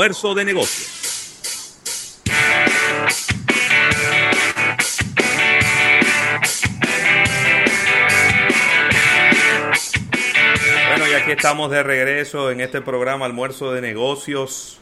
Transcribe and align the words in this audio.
Esfuerzo 0.00 0.32
de 0.32 0.44
negocios. 0.44 2.22
Bueno, 10.86 11.08
y 11.08 11.14
aquí 11.14 11.32
estamos 11.32 11.72
de 11.72 11.82
regreso 11.82 12.52
en 12.52 12.60
este 12.60 12.80
programa 12.80 13.26
Almuerzo 13.26 13.72
de 13.72 13.80
Negocios 13.80 14.80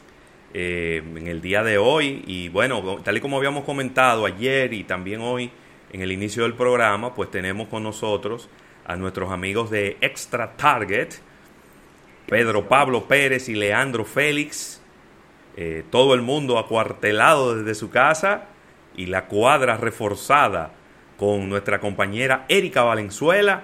eh, 0.53 1.01
en 1.03 1.25
el 1.25 1.41
día 1.41 1.63
de 1.63 1.79
hoy. 1.79 2.23
Y 2.27 2.49
bueno, 2.49 3.01
tal 3.03 3.17
y 3.17 3.19
como 3.19 3.37
habíamos 3.37 3.63
comentado 3.63 4.23
ayer 4.23 4.71
y 4.71 4.83
también 4.83 5.21
hoy 5.21 5.49
en 5.93 6.03
el 6.03 6.11
inicio 6.11 6.43
del 6.43 6.53
programa, 6.53 7.15
pues 7.15 7.31
tenemos 7.31 7.69
con 7.69 7.81
nosotros 7.81 8.49
a 8.85 8.95
nuestros 8.95 9.31
amigos 9.31 9.71
de 9.71 9.97
Extra 9.99 10.55
Target, 10.55 11.09
Pedro 12.27 12.67
Pablo 12.67 13.07
Pérez 13.07 13.49
y 13.49 13.55
Leandro 13.55 14.05
Félix 14.05 14.83
eh, 15.59 15.83
todo 15.89 16.13
el 16.13 16.21
mundo 16.21 16.59
acuartelado 16.59 17.55
desde 17.55 17.73
su 17.73 17.89
casa 17.89 18.45
y 18.95 19.07
la 19.07 19.25
cuadra 19.25 19.75
reforzada 19.75 20.71
con 21.17 21.49
nuestra 21.49 21.79
compañera 21.79 22.45
Erika 22.47 22.83
Valenzuela, 22.83 23.63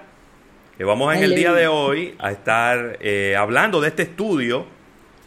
que 0.76 0.84
vamos 0.84 1.16
en 1.16 1.22
el 1.22 1.36
día 1.36 1.54
de 1.54 1.68
hoy 1.68 2.16
a 2.18 2.32
estar 2.32 2.98
eh, 3.00 3.36
hablando 3.38 3.80
de 3.80 3.90
este 3.90 4.02
estudio 4.04 4.66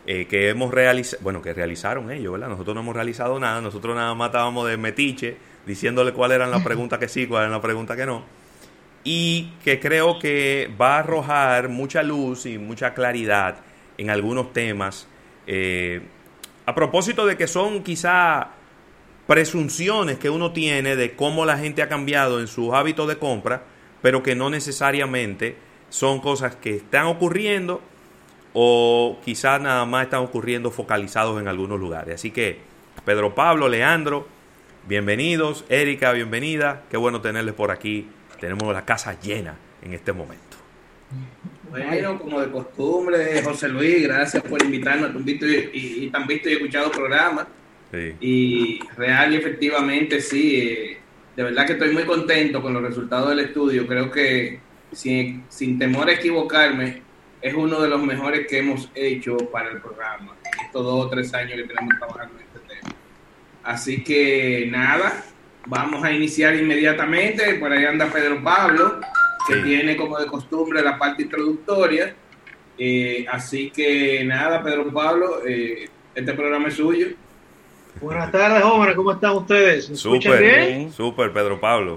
eh, 0.09 0.27
que 0.27 0.49
hemos 0.49 0.75
realizado, 0.75 1.23
bueno, 1.23 1.41
que 1.41 1.55
realizaron 1.55 2.11
ellos, 2.11 2.33
¿verdad? 2.33 2.49
Nosotros 2.49 2.75
no 2.75 2.81
hemos 2.81 2.97
realizado 2.97 3.39
nada, 3.39 3.61
nosotros 3.61 3.95
nada 3.95 4.13
más 4.15 4.31
estábamos 4.31 4.69
de 4.69 4.77
metiche 4.77 5.37
diciéndole 5.67 6.13
cuáles 6.13 6.35
eran 6.35 6.51
las 6.51 6.65
preguntas 6.65 6.99
que 6.99 7.09
sí, 7.09 7.29
cuáles 7.29 7.45
eran 7.45 7.53
las 7.53 7.63
preguntas 7.63 7.97
que 7.97 8.07
no. 8.07 8.25
Y 9.05 9.53
que 9.65 9.79
creo 9.79 10.19
que 10.19 10.69
va 10.81 10.97
a 10.97 10.99
arrojar 10.99 11.69
mucha 11.69 12.03
luz 12.03 12.45
y 12.47 12.59
mucha 12.59 12.93
claridad 12.93 13.59
en 13.99 14.11
algunos 14.11 14.53
temas 14.53 15.07
eh, 15.47 16.03
a 16.67 16.75
propósito 16.75 17.25
de 17.27 17.37
que 17.37 17.47
son 17.47 17.83
quizá 17.85 18.49
presunciones 19.27 20.19
que 20.19 20.31
uno 20.31 20.53
tiene 20.53 20.97
de 20.97 21.15
cómo 21.15 21.47
la 21.47 21.59
gente 21.59 21.83
ha 21.83 21.89
cambiado 21.89 22.41
en 22.41 22.49
sus 22.49 22.75
hábitos 22.75 23.09
de 23.09 23.19
compra, 23.19 23.63
pero 24.03 24.23
que 24.23 24.35
no 24.35 24.51
necesariamente 24.51 25.57
son 25.89 26.21
cosas 26.21 26.57
que 26.57 26.77
están 26.77 27.07
ocurriendo 27.07 27.81
o 28.53 29.19
quizás 29.25 29.61
nada 29.61 29.85
más 29.87 30.05
están 30.05 30.23
ocurriendo 30.23 30.71
focalizados 30.71 31.41
en 31.41 31.49
algunos 31.49 31.79
lugares. 31.79 32.17
Así 32.17 32.31
que, 32.31 32.59
Pedro 33.05 33.35
Pablo, 33.35 33.69
Leandro, 33.69 34.27
bienvenidos, 34.89 35.65
Erika, 35.69 36.13
bienvenida, 36.13 36.83
qué 36.91 36.97
bueno 36.97 37.21
tenerles 37.21 37.55
por 37.55 37.71
aquí, 37.71 38.09
tenemos 38.41 38.73
la 38.73 38.85
casa 38.85 39.19
llena 39.21 39.57
en 39.83 39.93
este 39.93 40.13
momento. 40.13 40.57
Bueno, 41.71 42.19
como 42.19 42.41
de 42.41 42.51
costumbre, 42.51 43.43
José 43.43 43.69
Luis, 43.69 44.03
gracias 44.03 44.43
por 44.43 44.63
invitarnos 44.63 45.11
a 45.11 45.13
tu 45.13 45.19
visto 45.21 45.47
y, 45.47 46.09
tan 46.13 46.27
visto 46.27 46.49
y 46.49 46.55
escuchado 46.55 46.91
programa. 46.91 47.47
Y 48.21 48.81
real 48.97 49.33
y 49.33 49.37
efectivamente, 49.37 50.21
sí, 50.21 50.61
eh, 50.61 50.99
de 51.35 51.43
verdad 51.43 51.67
que 51.67 51.73
estoy 51.73 51.93
muy 51.93 52.05
contento 52.05 52.61
con 52.61 52.75
los 52.75 52.83
resultados 52.83 53.31
del 53.31 53.41
estudio. 53.41 53.87
Creo 53.87 54.11
que 54.11 54.61
sin, 54.93 55.45
sin 55.49 55.79
temor 55.79 56.09
a 56.09 56.13
equivocarme, 56.13 57.03
es 57.41 57.55
uno 57.55 57.81
de 57.81 57.89
los 57.89 58.03
mejores 58.03 58.47
que 58.47 58.59
hemos 58.59 58.91
hecho 58.95 59.37
para 59.37 59.71
el 59.71 59.81
programa. 59.81 60.35
Estos 60.65 60.85
dos 60.85 61.07
o 61.07 61.09
tres 61.09 61.33
años 61.33 61.57
que 61.57 61.65
tenemos 61.65 61.99
trabajando 61.99 62.35
en 62.35 62.45
este 62.45 62.75
tema. 62.75 62.95
Así 63.63 64.05
que 64.05 64.69
nada, 64.71 65.25
vamos 65.67 66.05
a 66.05 66.13
iniciar 66.13 66.55
inmediatamente. 66.55 67.55
Por 67.55 67.73
ahí 67.73 67.85
anda 67.85 68.07
Pedro 68.07 68.43
Pablo 68.43 69.01
que 69.47 69.57
tiene 69.57 69.97
como 69.97 70.19
de 70.19 70.27
costumbre 70.27 70.83
la 70.83 70.99
parte 70.99 71.23
introductoria. 71.23 72.15
Eh, 72.79 73.25
así 73.31 73.71
que 73.71 74.23
nada, 74.25 74.63
Pedro 74.63 74.93
Pablo, 74.93 75.47
eh, 75.47 75.89
este 76.15 76.33
programa 76.35 76.69
es 76.69 76.75
suyo. 76.75 77.09
Buenas 78.01 78.31
tardes, 78.31 78.63
jóvenes, 78.63 78.95
¿cómo 78.95 79.13
están 79.13 79.33
ustedes? 79.33 79.89
¿Me 79.89 79.95
escuchan 79.95 80.39
bien? 80.39 80.93
Súper, 80.93 81.33
Pedro 81.33 81.59
Pablo. 81.59 81.97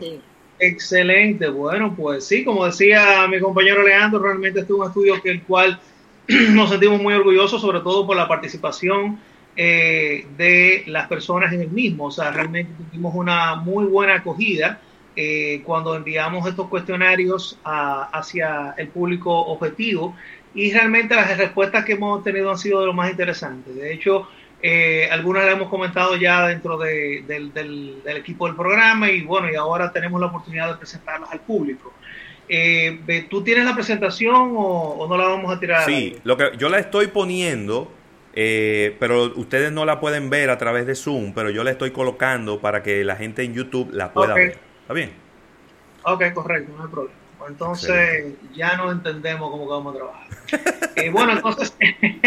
Excelente, 0.58 1.50
bueno, 1.50 1.94
pues 1.95 2.25
sí, 2.25 2.46
como 2.46 2.66
decía 2.66 3.28
mi 3.28 3.40
compañero 3.40 3.84
Leandro, 3.84 4.19
realmente 4.22 4.62
este 4.62 4.73
es 4.73 4.79
un 4.79 4.88
estudio 4.88 5.22
que 5.22 5.31
el 5.31 5.44
cual 5.44 5.79
nos 6.28 6.69
sentimos 6.69 7.02
muy 7.02 7.13
orgullosos, 7.13 7.62
sobre 7.62 7.81
todo 7.81 8.07
por 8.07 8.16
la 8.16 8.28
participación 8.28 9.19
eh, 9.56 10.25
de 10.38 10.84
las 10.88 11.07
personas 11.07 11.52
en 11.52 11.62
el 11.62 11.69
mismo. 11.69 12.06
O 12.06 12.12
sea, 12.12 12.31
realmente 12.31 12.72
tuvimos 12.90 13.13
una 13.16 13.56
muy 13.56 13.85
buena 13.85 14.16
acogida 14.16 14.79
eh, 15.22 15.63
cuando 15.66 15.97
enviamos 15.97 16.47
estos 16.47 16.69
cuestionarios 16.69 17.59
hacia 17.66 18.74
el 18.78 18.88
público 18.88 19.38
objetivo 19.47 20.16
y 20.56 20.72
realmente 20.72 21.13
las 21.13 21.38
respuestas 21.38 21.84
que 21.84 21.91
hemos 21.91 22.24
tenido 22.24 22.50
han 22.50 22.57
sido 22.57 22.80
de 22.80 22.85
lo 22.85 22.94
más 22.94 23.12
interesantes. 23.12 23.75
De 23.75 23.91
hecho, 23.91 24.29
eh, 24.62 25.09
algunas 25.12 25.44
las 25.44 25.56
hemos 25.56 25.68
comentado 25.68 26.16
ya 26.16 26.47
dentro 26.47 26.78
del, 26.78 28.02
equipo 28.06 28.47
del 28.47 28.56
programa 28.56 29.12
y 29.12 29.24
bueno, 29.24 29.52
y 29.52 29.56
ahora 29.56 29.91
tenemos 29.91 30.22
la 30.22 30.28
oportunidad 30.28 30.69
de 30.69 30.75
presentarlas 30.75 31.29
al 31.34 31.41
público. 31.41 31.91
Eh, 32.47 33.28
¿Tú 33.29 33.44
tienes 33.44 33.66
la 33.66 33.75
presentación 33.75 34.53
o, 34.56 35.06
no 35.06 35.18
la 35.18 35.25
vamos 35.25 35.53
a 35.53 35.59
tirar? 35.59 35.84
Sí, 35.84 36.16
lo 36.24 36.38
que 36.38 36.52
yo 36.58 36.69
la 36.69 36.79
estoy 36.79 37.08
poniendo, 37.08 37.91
pero 38.34 39.34
ustedes 39.35 39.74
no 39.74 39.84
la 39.84 40.00
pueden 40.00 40.29
ver 40.29 40.50
a 40.50 40.58
través 40.58 40.88
de 40.88 40.96
Zoom, 40.96 41.34
pero 41.34 41.50
yo 41.50 41.66
la 41.66 41.72
estoy 41.72 41.91
colocando 41.91 42.62
para 42.62 42.84
que 42.84 43.03
la 43.03 43.18
gente 43.18 43.44
en 43.44 43.53
YouTube 43.53 43.90
la 43.91 44.13
pueda 44.13 44.34
ver. 44.34 44.69
¿Está 44.89 44.95
bien? 44.95 45.11
Ok, 46.01 46.33
correcto, 46.33 46.73
no 46.75 46.83
hay 46.83 46.89
problema. 46.89 47.16
Pues 47.38 47.51
entonces 47.51 48.33
ya 48.55 48.75
no 48.75 48.91
entendemos 48.91 49.51
cómo 49.51 49.67
vamos 49.67 49.94
a 49.94 49.97
trabajar. 49.97 50.27
Eh, 50.95 51.11
bueno, 51.11 51.33
entonces 51.33 51.73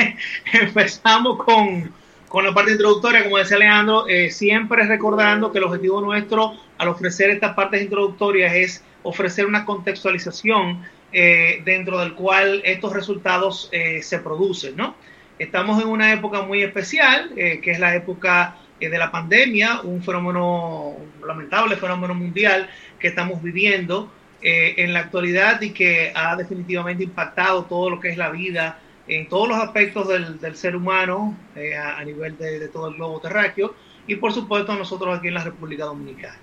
empezamos 0.52 1.44
con, 1.44 1.92
con, 2.28 2.44
la 2.44 2.54
parte 2.54 2.70
introductoria, 2.70 3.24
como 3.24 3.36
decía 3.36 3.58
Leandro, 3.58 4.06
eh, 4.06 4.30
siempre 4.30 4.86
recordando 4.86 5.50
que 5.50 5.58
el 5.58 5.64
objetivo 5.64 6.00
nuestro 6.00 6.54
al 6.78 6.88
ofrecer 6.88 7.30
estas 7.30 7.54
partes 7.54 7.82
introductorias 7.82 8.54
es 8.54 8.84
ofrecer 9.02 9.44
una 9.44 9.64
contextualización 9.64 10.84
eh, 11.12 11.62
dentro 11.64 11.98
del 11.98 12.14
cual 12.14 12.62
estos 12.64 12.92
resultados 12.92 13.68
se 14.00 14.18
producen, 14.20 14.76
¿no? 14.76 14.94
Estamos 15.38 15.82
en 15.82 15.88
una 15.88 16.12
época 16.12 16.42
muy 16.42 16.62
especial, 16.62 17.32
que 17.34 17.60
es 17.70 17.80
la 17.80 17.96
época 17.96 18.56
de 18.88 18.98
la 18.98 19.10
pandemia, 19.10 19.80
un 19.82 20.02
fenómeno, 20.02 20.88
un 20.88 21.26
lamentable 21.26 21.76
fenómeno 21.76 22.14
mundial 22.14 22.68
que 22.98 23.08
estamos 23.08 23.42
viviendo 23.42 24.10
eh, 24.44 24.74
en 24.78 24.92
la 24.92 25.00
actualidad 25.00 25.60
y 25.60 25.70
que 25.70 26.10
ha 26.14 26.34
definitivamente 26.34 27.04
impactado 27.04 27.64
todo 27.66 27.90
lo 27.90 28.00
que 28.00 28.08
es 28.08 28.16
la 28.16 28.30
vida 28.30 28.76
en 29.06 29.28
todos 29.28 29.48
los 29.48 29.56
aspectos 29.58 30.08
del, 30.08 30.40
del 30.40 30.56
ser 30.56 30.74
humano 30.74 31.36
eh, 31.54 31.76
a, 31.76 32.02
nivel 32.04 32.36
de, 32.38 32.66
todo 32.66 32.88
el 32.88 32.96
globo 32.96 33.20
terráqueo 33.20 33.74
y 34.08 34.16
por 34.16 34.32
supuesto 34.32 34.74
nosotros 34.74 35.16
aquí 35.16 35.28
en 35.28 35.34
la 35.34 35.44
República 35.44 35.84
Dominicana. 35.84 36.40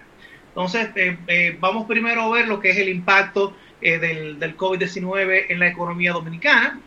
Entonces, 0.48 0.90
eh, 0.96 1.58
vamos 1.60 1.88
primero 1.88 2.22
a 2.22 2.30
ver 2.30 2.48
lo 2.48 2.62
que 2.62 2.70
es 2.70 2.78
el 2.78 2.88
impacto 2.88 3.54
del, 3.82 4.40
del 4.40 4.58
COVID-19 4.58 5.46
en 5.50 5.60
la 5.60 5.68
economía 5.68 6.14
dominicana. 6.14 6.80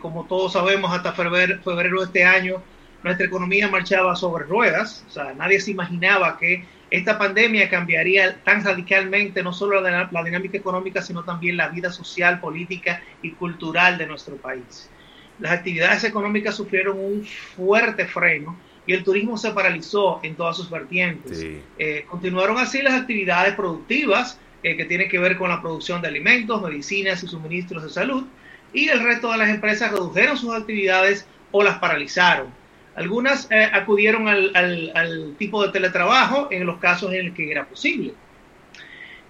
como 0.00 0.24
todos 0.24 0.54
sabemos, 0.54 0.90
hasta 0.92 1.12
febrero, 1.12 1.60
febrero 1.62 2.00
de 2.00 2.06
este 2.06 2.24
año 2.24 2.62
nuestra 3.02 3.26
economía 3.26 3.68
marchaba 3.68 4.14
sobre 4.16 4.44
ruedas, 4.44 5.04
o 5.08 5.10
sea, 5.10 5.32
nadie 5.34 5.60
se 5.60 5.70
imaginaba 5.70 6.38
que 6.38 6.64
esta 6.90 7.18
pandemia 7.18 7.70
cambiaría 7.70 8.42
tan 8.42 8.64
radicalmente 8.64 9.42
no 9.42 9.52
solo 9.52 9.80
la, 9.80 10.08
la, 10.10 10.24
dinámica 10.24 10.58
económica, 10.58 11.00
sino 11.00 11.22
también 11.22 11.56
la 11.56 11.68
vida 11.68 11.90
social, 11.90 12.40
política 12.40 13.02
y 13.22 13.30
cultural 13.32 13.96
de 13.96 14.06
nuestro 14.06 14.36
país. 14.36 14.90
Las 15.38 15.52
actividades 15.52 16.04
económicas 16.04 16.56
sufrieron 16.56 16.98
un 16.98 17.24
fuerte 17.24 18.06
freno 18.06 18.58
y 18.86 18.92
el 18.92 19.04
turismo 19.04 19.38
se 19.38 19.52
paralizó 19.52 20.20
en 20.22 20.34
todas 20.34 20.56
sus 20.56 20.68
vertientes. 20.68 21.46
Eh, 21.78 22.04
continuaron 22.08 22.58
así 22.58 22.82
las 22.82 22.94
actividades 22.94 23.54
productivas 23.54 24.38
eh, 24.62 24.76
que 24.76 24.84
tienen 24.84 25.08
que 25.08 25.18
ver 25.18 25.38
con 25.38 25.48
la 25.48 25.62
producción 25.62 26.02
de 26.02 26.08
alimentos, 26.08 26.60
medicinas 26.60 27.22
y 27.22 27.28
suministros 27.28 27.84
de 27.84 27.88
salud, 27.88 28.24
y 28.72 28.88
el 28.88 29.02
resto 29.02 29.30
de 29.32 29.38
las 29.38 29.48
empresas 29.48 29.90
redujeron 29.90 30.36
sus 30.36 30.54
actividades 30.54 31.26
o 31.50 31.62
las 31.62 31.78
paralizaron. 31.78 32.59
Algunas 32.96 33.48
eh, 33.50 33.70
acudieron 33.72 34.28
al, 34.28 35.34
tipo 35.38 35.64
de 35.64 35.72
teletrabajo 35.72 36.48
en 36.50 36.66
los 36.66 36.78
casos 36.78 37.12
en 37.12 37.28
los 37.28 37.36
que 37.36 37.50
era 37.50 37.64
posible. 37.66 38.14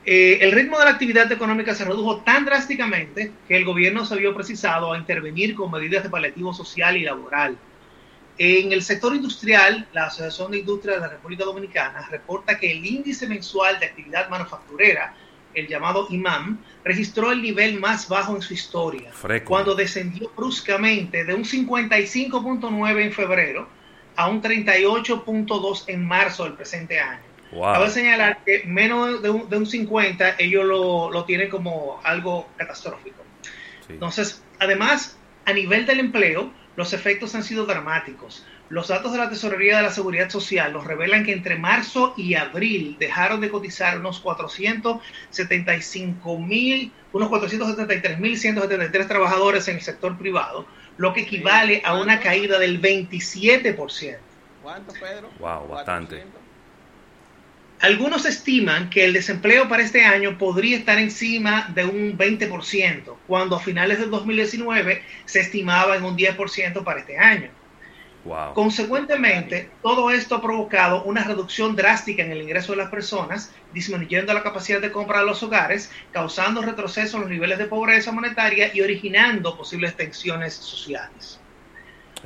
Eh, 0.04 0.38
el 0.40 0.52
ritmo 0.52 0.78
de 0.78 0.86
la 0.86 0.92
actividad 0.92 1.30
económica 1.30 1.74
se 1.74 1.84
redujo 1.84 2.22
tan 2.22 2.46
drásticamente 2.46 3.32
que 3.46 3.56
el 3.56 3.66
gobierno 3.66 4.06
se 4.06 4.16
vio 4.16 4.34
precisado 4.34 4.92
a 4.92 4.98
intervenir 4.98 5.54
con 5.54 5.70
medidas 5.70 6.02
de 6.02 6.08
paliativo 6.08 6.54
social 6.54 6.96
y 6.96 7.04
laboral. 7.04 7.56
En 8.38 8.72
el 8.72 8.82
sector 8.82 9.14
industrial, 9.14 9.86
la 9.92 10.06
Asociación 10.06 10.52
de 10.52 10.60
Industria 10.60 10.94
de 10.94 11.00
la 11.00 11.08
República 11.08 11.44
Dominicana 11.44 12.08
reporta 12.10 12.58
que 12.58 12.72
el 12.72 12.86
índice 12.86 13.26
mensual 13.26 13.78
de 13.78 13.86
actividad 13.86 14.30
manufacturera 14.30 15.14
el 15.54 15.66
llamado 15.66 16.06
imam, 16.10 16.58
registró 16.84 17.32
el 17.32 17.42
nivel 17.42 17.78
más 17.80 18.08
bajo 18.08 18.34
en 18.36 18.42
su 18.42 18.54
historia, 18.54 19.10
cuando 19.44 19.74
descendió 19.74 20.30
bruscamente 20.36 21.24
de 21.24 21.34
un 21.34 21.44
55.9 21.44 23.02
en 23.02 23.12
febrero 23.12 23.68
a 24.16 24.28
un 24.28 24.42
38.2 24.42 25.84
en 25.86 26.06
marzo 26.06 26.44
del 26.44 26.54
presente 26.54 27.00
año. 27.00 27.22
Cabe 27.50 27.90
señalar 27.90 28.44
que 28.44 28.62
menos 28.64 29.22
de 29.22 29.30
un, 29.30 29.66
50 29.66 30.36
ellos 30.38 30.64
lo, 30.64 31.10
lo, 31.10 31.24
tienen 31.24 31.50
como 31.50 32.00
algo 32.04 32.48
catastrófico. 32.56 33.24
Entonces, 33.88 34.44
además, 34.60 35.18
a 35.46 35.52
nivel 35.52 35.84
del 35.84 35.98
empleo, 35.98 36.52
los 36.76 36.92
efectos 36.92 37.34
han 37.34 37.42
sido 37.42 37.66
dramáticos. 37.66 38.46
Los 38.70 38.88
datos 38.88 39.12
de 39.12 39.18
la 39.18 39.28
Tesorería 39.28 39.76
de 39.78 39.82
la 39.82 39.90
Seguridad 39.90 40.30
Social 40.30 40.72
nos 40.72 40.86
revelan 40.86 41.24
que 41.24 41.32
entre 41.32 41.56
marzo 41.56 42.14
y 42.16 42.34
abril 42.34 42.96
dejaron 43.00 43.40
de 43.40 43.50
cotizar 43.50 43.98
unos 43.98 44.20
475 44.20 46.38
mil, 46.38 46.92
unos 47.12 47.28
473.173 47.30 49.08
trabajadores 49.08 49.66
en 49.66 49.74
el 49.74 49.82
sector 49.82 50.16
privado, 50.16 50.66
lo 50.98 51.12
que 51.12 51.22
equivale 51.22 51.82
a 51.84 51.94
una 51.94 52.20
caída 52.20 52.60
del 52.60 52.80
27%. 52.80 54.18
¿Cuánto, 54.62 54.92
Pedro? 54.92 55.30
Wow, 55.40 55.66
bastante. 55.66 56.22
Algunos 57.80 58.24
estiman 58.24 58.88
que 58.88 59.04
el 59.04 59.14
desempleo 59.14 59.68
para 59.68 59.82
este 59.82 60.04
año 60.04 60.38
podría 60.38 60.76
estar 60.76 60.98
encima 60.98 61.68
de 61.74 61.86
un 61.86 62.16
20%, 62.16 63.16
cuando 63.26 63.56
a 63.56 63.60
finales 63.60 63.98
del 63.98 64.10
2019 64.10 65.02
se 65.24 65.40
estimaba 65.40 65.96
en 65.96 66.04
un 66.04 66.16
10% 66.16 66.84
para 66.84 67.00
este 67.00 67.18
año. 67.18 67.50
Consecuentemente, 68.54 69.70
todo 69.82 70.10
esto 70.10 70.36
ha 70.36 70.42
provocado 70.42 71.04
una 71.04 71.24
reducción 71.24 71.74
drástica 71.74 72.22
en 72.22 72.32
el 72.32 72.42
ingreso 72.42 72.72
de 72.72 72.78
las 72.78 72.90
personas, 72.90 73.52
disminuyendo 73.72 74.34
la 74.34 74.42
capacidad 74.42 74.80
de 74.80 74.92
compra 74.92 75.20
de 75.20 75.26
los 75.26 75.42
hogares, 75.42 75.90
causando 76.12 76.60
retroceso 76.60 77.16
en 77.16 77.22
los 77.22 77.30
niveles 77.30 77.58
de 77.58 77.64
pobreza 77.64 78.12
monetaria 78.12 78.74
y 78.74 78.82
originando 78.82 79.56
posibles 79.56 79.96
tensiones 79.96 80.54
sociales. 80.54 81.40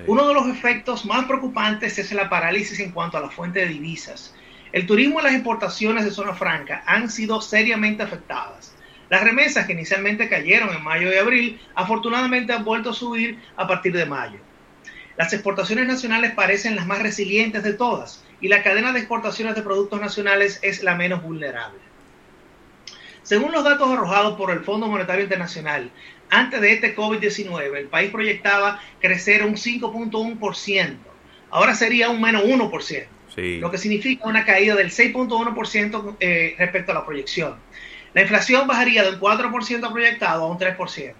Uno 0.08 0.26
de 0.26 0.34
los 0.34 0.48
efectos 0.48 1.04
más 1.04 1.24
preocupantes 1.26 1.96
es 1.98 2.10
la 2.12 2.28
parálisis 2.28 2.80
en 2.80 2.90
cuanto 2.90 3.16
a 3.16 3.20
la 3.20 3.30
fuente 3.30 3.60
de 3.60 3.68
divisas. 3.68 4.34
El 4.72 4.86
turismo 4.86 5.20
y 5.20 5.22
las 5.22 5.34
exportaciones 5.34 6.04
de 6.04 6.10
zona 6.10 6.34
franca 6.34 6.82
han 6.84 7.08
sido 7.08 7.40
seriamente 7.40 8.02
afectadas. 8.02 8.74
Las 9.08 9.22
remesas 9.22 9.66
que 9.66 9.74
inicialmente 9.74 10.28
cayeron 10.28 10.74
en 10.74 10.82
mayo 10.82 11.12
y 11.12 11.16
abril, 11.16 11.60
afortunadamente 11.76 12.52
han 12.52 12.64
vuelto 12.64 12.90
a 12.90 12.94
subir 12.94 13.38
a 13.56 13.68
partir 13.68 13.92
de 13.92 14.06
mayo. 14.06 14.40
Las 15.16 15.32
exportaciones 15.32 15.86
nacionales 15.86 16.32
parecen 16.32 16.74
las 16.74 16.86
más 16.86 17.00
resilientes 17.00 17.62
de 17.62 17.74
todas 17.74 18.24
y 18.40 18.48
la 18.48 18.62
cadena 18.62 18.92
de 18.92 18.98
exportaciones 18.98 19.54
de 19.54 19.62
productos 19.62 20.00
nacionales 20.00 20.58
es 20.62 20.82
la 20.82 20.96
menos 20.96 21.22
vulnerable. 21.22 21.78
Según 23.22 23.52
los 23.52 23.64
datos 23.64 23.88
arrojados 23.88 24.36
por 24.36 24.50
el 24.50 24.60
Fondo 24.60 24.88
Monetario 24.88 25.22
Internacional, 25.22 25.90
antes 26.30 26.60
de 26.60 26.72
este 26.72 26.96
COVID-19 26.96 27.76
el 27.76 27.86
país 27.86 28.10
proyectaba 28.10 28.80
crecer 29.00 29.44
un 29.44 29.54
5.1%, 29.54 30.96
ahora 31.50 31.74
sería 31.74 32.10
un 32.10 32.20
menos 32.20 32.42
1%, 32.42 33.06
lo 33.60 33.70
que 33.70 33.78
significa 33.78 34.28
una 34.28 34.44
caída 34.44 34.74
del 34.74 34.90
6.1% 34.90 36.16
eh, 36.18 36.54
respecto 36.58 36.90
a 36.90 36.94
la 36.96 37.06
proyección. 37.06 37.54
La 38.14 38.22
inflación 38.22 38.66
bajaría 38.66 39.04
del 39.04 39.20
4% 39.20 39.92
proyectado 39.92 40.44
a 40.44 40.48
un 40.48 40.58
3% 40.58 41.14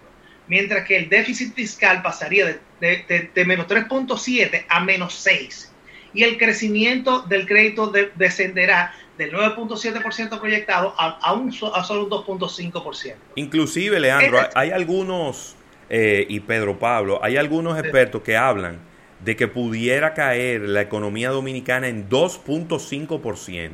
mientras 0.48 0.86
que 0.86 0.96
el 0.96 1.08
déficit 1.08 1.54
fiscal 1.54 2.02
pasaría 2.02 2.58
de, 2.80 3.44
menos 3.46 3.66
3.7 3.66 4.66
a 4.68 4.80
menos 4.80 5.14
6 5.14 5.72
y 6.12 6.22
el 6.22 6.38
crecimiento 6.38 7.22
del 7.22 7.46
crédito 7.46 7.92
descenderá 8.14 8.94
del 9.18 9.32
9.7% 9.32 10.40
proyectado 10.40 10.94
a, 10.96 11.32
un, 11.32 11.48
a 11.50 11.84
solo 11.84 12.04
un 12.04 12.10
2.5%. 12.10 13.14
Inclusive, 13.36 14.00
Leandro, 14.00 14.40
hay, 14.54 14.70
algunos, 14.70 15.56
eh, 15.88 16.26
y 16.28 16.40
Pedro 16.40 16.78
Pablo, 16.78 17.20
hay 17.22 17.36
algunos 17.36 17.78
expertos 17.78 18.22
que 18.22 18.36
hablan 18.36 18.78
de 19.24 19.36
que 19.36 19.48
pudiera 19.48 20.14
caer 20.14 20.62
la 20.62 20.82
economía 20.82 21.30
dominicana 21.30 21.88
en 21.88 22.08
2.5%. 22.08 23.70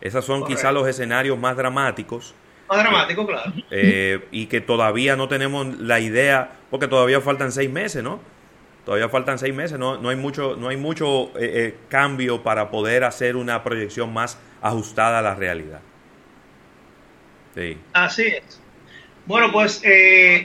Esos 0.00 0.24
son 0.24 0.46
quizás 0.46 0.72
los 0.72 0.88
escenarios 0.88 1.38
más 1.38 1.56
dramáticos 1.56 2.34
más 2.70 2.78
dramático, 2.78 3.26
claro. 3.26 3.52
Eh, 3.70 4.26
y 4.30 4.46
que 4.46 4.60
todavía 4.60 5.16
no 5.16 5.28
tenemos 5.28 5.78
la 5.78 5.98
idea, 5.98 6.52
porque 6.70 6.86
todavía 6.86 7.20
faltan 7.20 7.50
seis 7.50 7.68
meses, 7.68 8.02
¿no? 8.02 8.20
Todavía 8.84 9.08
faltan 9.08 9.38
seis 9.38 9.54
meses, 9.54 9.78
no, 9.78 10.00
no 10.00 10.08
hay 10.08 10.16
mucho, 10.16 10.56
no 10.56 10.68
hay 10.68 10.76
mucho 10.76 11.36
eh, 11.38 11.50
eh, 11.52 11.74
cambio 11.88 12.42
para 12.42 12.70
poder 12.70 13.04
hacer 13.04 13.36
una 13.36 13.62
proyección 13.62 14.12
más 14.12 14.38
ajustada 14.62 15.18
a 15.18 15.22
la 15.22 15.34
realidad. 15.34 15.80
Sí. 17.54 17.76
Así 17.92 18.28
es. 18.28 18.60
Bueno, 19.26 19.52
pues... 19.52 19.82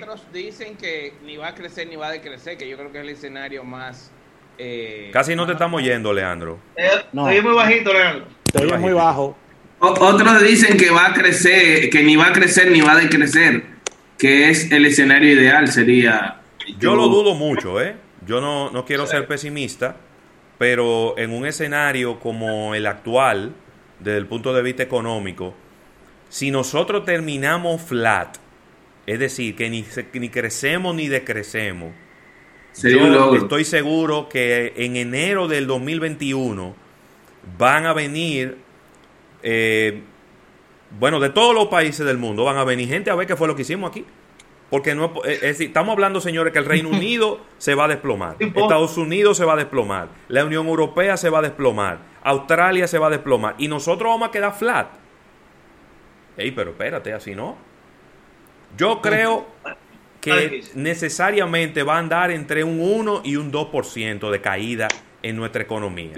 Otros 0.01 0.25
dicen 0.33 0.75
que 0.77 1.13
ni 1.23 1.37
va 1.37 1.49
a 1.49 1.55
crecer 1.55 1.87
ni 1.87 1.95
va 1.95 2.07
a 2.07 2.11
decrecer, 2.11 2.57
que 2.57 2.67
yo 2.67 2.75
creo 2.75 2.91
que 2.91 2.97
es 2.97 3.03
el 3.03 3.09
escenario 3.11 3.63
más... 3.63 4.11
Casi 5.11 5.35
no 5.35 5.45
te 5.45 5.51
estamos 5.51 5.81
oyendo, 5.81 6.13
Leandro. 6.13 6.59
no. 7.13 7.29
Estoy 7.29 7.43
muy 7.43 7.55
bajito, 7.55 7.93
Leandro. 7.93 8.25
Estoy 8.53 8.77
muy 8.79 8.93
bajo. 8.93 9.37
Otros 9.93 10.41
dicen 10.43 10.77
que 10.77 10.89
va 10.89 11.07
a 11.07 11.13
crecer, 11.13 11.89
que 11.89 12.03
ni 12.03 12.15
va 12.15 12.27
a 12.27 12.33
crecer 12.33 12.71
ni 12.71 12.81
va 12.81 12.93
a 12.93 12.97
decrecer, 12.97 13.63
que 14.17 14.49
es 14.49 14.71
el 14.71 14.85
escenario 14.85 15.33
ideal, 15.33 15.67
sería. 15.67 16.41
Yo, 16.79 16.95
lo 16.95 17.07
dudo 17.07 17.35
mucho, 17.35 17.81
¿eh? 17.81 17.95
Yo 18.25 18.41
no, 18.41 18.71
no 18.71 18.85
quiero 18.85 19.05
ser 19.05 19.27
pesimista, 19.27 19.97
pero 20.57 21.17
en 21.17 21.31
un 21.31 21.45
escenario 21.45 22.19
como 22.19 22.73
el 22.73 22.87
actual, 22.87 23.53
desde 23.99 24.17
el 24.17 24.25
punto 24.25 24.53
de 24.53 24.61
vista 24.61 24.83
económico, 24.83 25.53
si 26.29 26.49
nosotros 26.49 27.05
terminamos 27.05 27.81
flat, 27.81 28.37
es 29.05 29.19
decir, 29.19 29.55
que 29.55 29.69
ni, 29.69 29.85
ni 30.13 30.29
crecemos 30.29 30.95
ni 30.95 31.07
decrecemos, 31.07 31.93
yo 32.83 33.35
estoy 33.35 33.63
seguro 33.63 34.27
que 34.27 34.73
en 34.75 34.97
enero 34.97 35.47
del 35.47 35.65
2021 35.67 36.75
van 37.57 37.85
a 37.85 37.93
venir 37.93 38.57
eh, 39.47 40.01
bueno, 40.99 41.19
de 41.19 41.29
todos 41.29 41.53
los 41.53 41.67
países 41.67 42.03
del 42.05 42.17
mundo 42.17 42.43
van 42.43 42.57
a 42.57 42.63
venir 42.63 42.89
gente 42.89 43.11
a 43.11 43.15
ver 43.15 43.27
qué 43.27 43.35
fue 43.35 43.47
lo 43.47 43.55
que 43.55 43.61
hicimos 43.61 43.91
aquí. 43.91 44.03
Porque 44.71 44.95
no 44.95 45.13
es, 45.23 45.41
decir, 45.41 45.67
estamos 45.67 45.93
hablando, 45.93 46.19
señores, 46.19 46.51
que 46.51 46.57
el 46.57 46.65
Reino 46.65 46.89
Unido 46.97 47.39
se 47.59 47.75
va 47.75 47.85
a 47.85 47.87
desplomar, 47.87 48.37
Estados 48.39 48.97
Unidos 48.97 49.37
se 49.37 49.45
va 49.45 49.53
a 49.53 49.57
desplomar, 49.57 50.09
la 50.27 50.43
Unión 50.43 50.65
Europea 50.67 51.15
se 51.15 51.29
va 51.29 51.39
a 51.39 51.41
desplomar, 51.43 51.99
Australia 52.23 52.87
se 52.87 52.97
va 52.97 53.07
a 53.07 53.09
desplomar 53.11 53.53
y 53.59 53.67
nosotros 53.67 54.09
vamos 54.09 54.29
a 54.29 54.31
quedar 54.31 54.55
flat. 54.55 54.87
Ey, 56.37 56.51
pero 56.51 56.71
espérate, 56.71 57.13
así 57.13 57.35
no. 57.35 57.55
Yo 58.75 58.99
creo 58.99 59.45
que 60.19 60.63
necesariamente 60.73 61.83
va 61.83 61.95
a 61.95 61.99
andar 61.99 62.31
entre 62.31 62.63
un 62.63 62.81
1 62.81 63.21
y 63.23 63.35
un 63.35 63.51
2% 63.51 64.31
de 64.31 64.41
caída 64.41 64.87
en 65.21 65.35
nuestra 65.35 65.61
economía. 65.61 66.15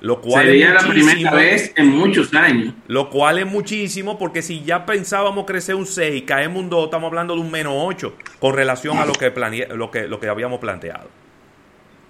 Lo 0.00 0.20
cual 0.20 0.46
Sería 0.46 0.74
la 0.74 0.80
primera 0.80 1.32
vez 1.34 1.72
en 1.76 1.88
muchos 1.88 2.32
años. 2.32 2.72
Lo 2.86 3.10
cual 3.10 3.38
es 3.38 3.46
muchísimo 3.46 4.16
porque 4.16 4.42
si 4.42 4.62
ya 4.62 4.86
pensábamos 4.86 5.44
crecer 5.44 5.74
un 5.74 5.86
6 5.86 6.22
y 6.22 6.22
caemos 6.22 6.62
un 6.62 6.70
2, 6.70 6.84
estamos 6.84 7.08
hablando 7.08 7.34
de 7.34 7.40
un 7.40 7.50
menos 7.50 7.72
8 7.76 8.16
con 8.38 8.54
relación 8.54 8.98
a 8.98 9.06
lo 9.06 9.12
que, 9.12 9.32
lo 9.74 9.90
que, 9.90 10.06
lo 10.06 10.20
que 10.20 10.28
habíamos 10.28 10.60
planteado. 10.60 11.08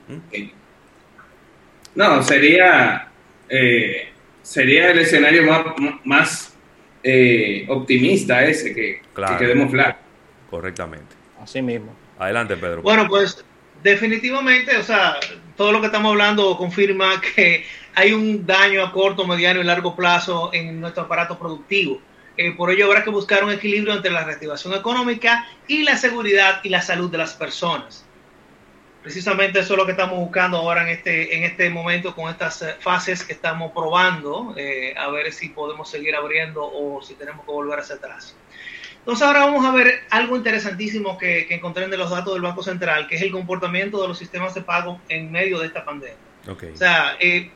¿Mm? 0.08 0.48
No, 1.94 2.22
sería, 2.22 3.08
eh, 3.48 4.08
sería 4.42 4.90
el 4.90 4.98
escenario 4.98 5.44
más, 5.44 5.60
más 6.04 6.56
eh, 7.02 7.64
optimista 7.68 8.44
ese, 8.44 8.74
que, 8.74 9.00
que 9.14 9.36
quedemos 9.38 9.70
flat. 9.70 9.96
Correctamente. 10.50 11.16
Así 11.40 11.62
mismo. 11.62 11.94
Adelante, 12.18 12.56
Pedro. 12.56 12.82
Bueno, 12.82 13.06
pues 13.08 13.44
definitivamente, 13.82 14.76
o 14.76 14.82
sea, 14.82 15.18
todo 15.56 15.72
lo 15.72 15.80
que 15.80 15.86
estamos 15.86 16.10
hablando 16.10 16.56
confirma 16.56 17.20
que 17.20 17.64
hay 17.94 18.12
un 18.12 18.46
daño 18.46 18.84
a 18.84 18.92
corto, 18.92 19.26
mediano 19.26 19.60
y 19.60 19.64
largo 19.64 19.96
plazo 19.96 20.50
en 20.52 20.80
nuestro 20.80 21.04
aparato 21.04 21.38
productivo. 21.38 22.00
Eh, 22.36 22.52
por 22.52 22.70
ello 22.70 22.86
habrá 22.86 23.02
que 23.02 23.10
buscar 23.10 23.42
un 23.42 23.50
equilibrio 23.50 23.92
entre 23.92 24.12
la 24.12 24.22
reactivación 24.22 24.72
económica 24.72 25.48
y 25.66 25.82
la 25.82 25.96
seguridad 25.96 26.60
y 26.62 26.68
la 26.68 26.80
salud 26.80 27.10
de 27.10 27.18
las 27.18 27.34
personas. 27.34 28.04
Precisamente 29.02 29.58
eso 29.58 29.74
es 29.74 29.78
lo 29.78 29.86
que 29.86 29.92
estamos 29.92 30.18
buscando 30.18 30.58
ahora 30.58 30.82
en 30.82 30.90
este, 30.90 31.36
en 31.36 31.42
este 31.42 31.70
momento 31.70 32.14
con 32.14 32.30
estas 32.30 32.62
eh, 32.62 32.76
fases 32.78 33.24
que 33.24 33.32
estamos 33.32 33.72
probando, 33.72 34.54
eh, 34.56 34.94
a 34.96 35.08
ver 35.08 35.32
si 35.32 35.48
podemos 35.48 35.90
seguir 35.90 36.14
abriendo 36.14 36.64
o 36.64 37.02
si 37.02 37.14
tenemos 37.14 37.44
que 37.44 37.50
volver 37.50 37.80
hacia 37.80 37.96
atrás. 37.96 38.36
Entonces 39.08 39.26
ahora 39.26 39.46
vamos 39.46 39.64
a 39.64 39.70
ver 39.70 40.02
algo 40.10 40.36
interesantísimo 40.36 41.16
que, 41.16 41.46
encontré 41.48 41.84
en 41.84 41.90
los 41.96 42.10
datos 42.10 42.34
del 42.34 42.42
Banco 42.42 42.62
Central, 42.62 43.08
que 43.08 43.16
es 43.16 43.22
el 43.22 43.30
comportamiento 43.30 44.02
de 44.02 44.06
los 44.06 44.18
sistemas 44.18 44.52
de 44.52 44.60
pago 44.60 45.00
en 45.08 45.32
medio 45.32 45.60
de 45.60 45.68
esta 45.68 45.82
pandemia. 45.82 46.18
O 46.46 46.76
sea, 46.76 47.16
eh, 47.18 47.50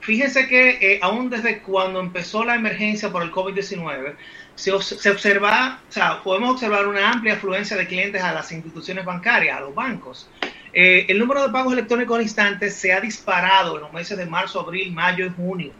fíjense 0.00 0.46
que 0.48 0.68
eh, 0.82 0.98
aún 1.00 1.30
desde 1.30 1.60
cuando 1.60 1.98
empezó 1.98 2.44
la 2.44 2.56
emergencia 2.56 3.10
por 3.10 3.22
el 3.22 3.32
COVID-19, 3.32 4.16
se, 4.54 4.82
se, 4.82 5.10
observa, 5.10 5.80
o 5.88 5.92
sea, 5.92 6.22
podemos 6.22 6.50
observar 6.50 6.86
una 6.86 7.10
amplia 7.10 7.36
afluencia 7.36 7.74
de 7.74 7.86
clientes 7.86 8.22
a 8.22 8.34
las 8.34 8.52
instituciones 8.52 9.06
bancarias, 9.06 9.56
a 9.56 9.60
los 9.60 9.74
bancos. 9.74 10.28
Eh, 10.74 11.06
el 11.08 11.18
número 11.18 11.42
de 11.42 11.48
pagos 11.48 11.72
electrónicos 11.72 12.16
al 12.16 12.22
instante 12.22 12.68
se 12.68 12.92
ha 12.92 13.00
disparado 13.00 13.76
en 13.76 13.80
los 13.80 13.92
meses 13.94 14.18
de 14.18 14.26
marzo, 14.26 14.60
abril, 14.60 14.92
mayo 14.92 15.24
y 15.24 15.30
junio. 15.30 15.72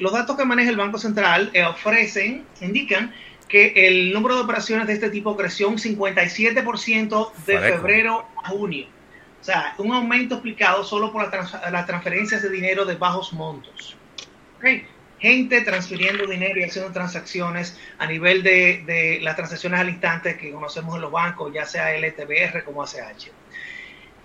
los 0.00 0.12
datos 0.12 0.36
que 0.36 0.44
maneja 0.44 0.70
el 0.70 0.76
Banco 0.76 0.98
Central 0.98 1.52
ofrecen, 1.68 2.44
indican 2.60 3.12
que 3.48 3.88
el 3.88 4.12
número 4.12 4.36
de 4.36 4.42
operaciones 4.42 4.86
de 4.86 4.92
este 4.94 5.10
tipo 5.10 5.36
creció 5.36 5.68
un 5.68 5.76
57% 5.76 7.32
de 7.46 7.58
febrero 7.58 8.24
a 8.42 8.48
junio. 8.48 8.86
O 9.40 9.44
sea, 9.44 9.74
un 9.78 9.92
aumento 9.92 10.36
explicado 10.36 10.84
solo 10.84 11.12
por 11.12 11.30
las 11.30 11.86
transferencias 11.86 12.40
de 12.42 12.48
dinero 12.48 12.86
de 12.86 12.94
bajos 12.94 13.34
montos. 13.34 13.96
Gente 15.20 15.60
transfiriendo 15.60 16.26
dinero 16.26 16.58
y 16.58 16.64
haciendo 16.64 16.90
transacciones 16.92 17.78
a 17.98 18.06
nivel 18.06 18.42
de, 18.42 19.20
las 19.22 19.36
transacciones 19.36 19.78
al 19.80 19.90
instante 19.90 20.38
que 20.38 20.50
conocemos 20.50 20.94
en 20.94 21.02
los 21.02 21.12
bancos, 21.12 21.52
ya 21.52 21.66
sea 21.66 21.94
LTBR 21.96 22.64
como 22.64 22.82
ACH. 22.82 23.28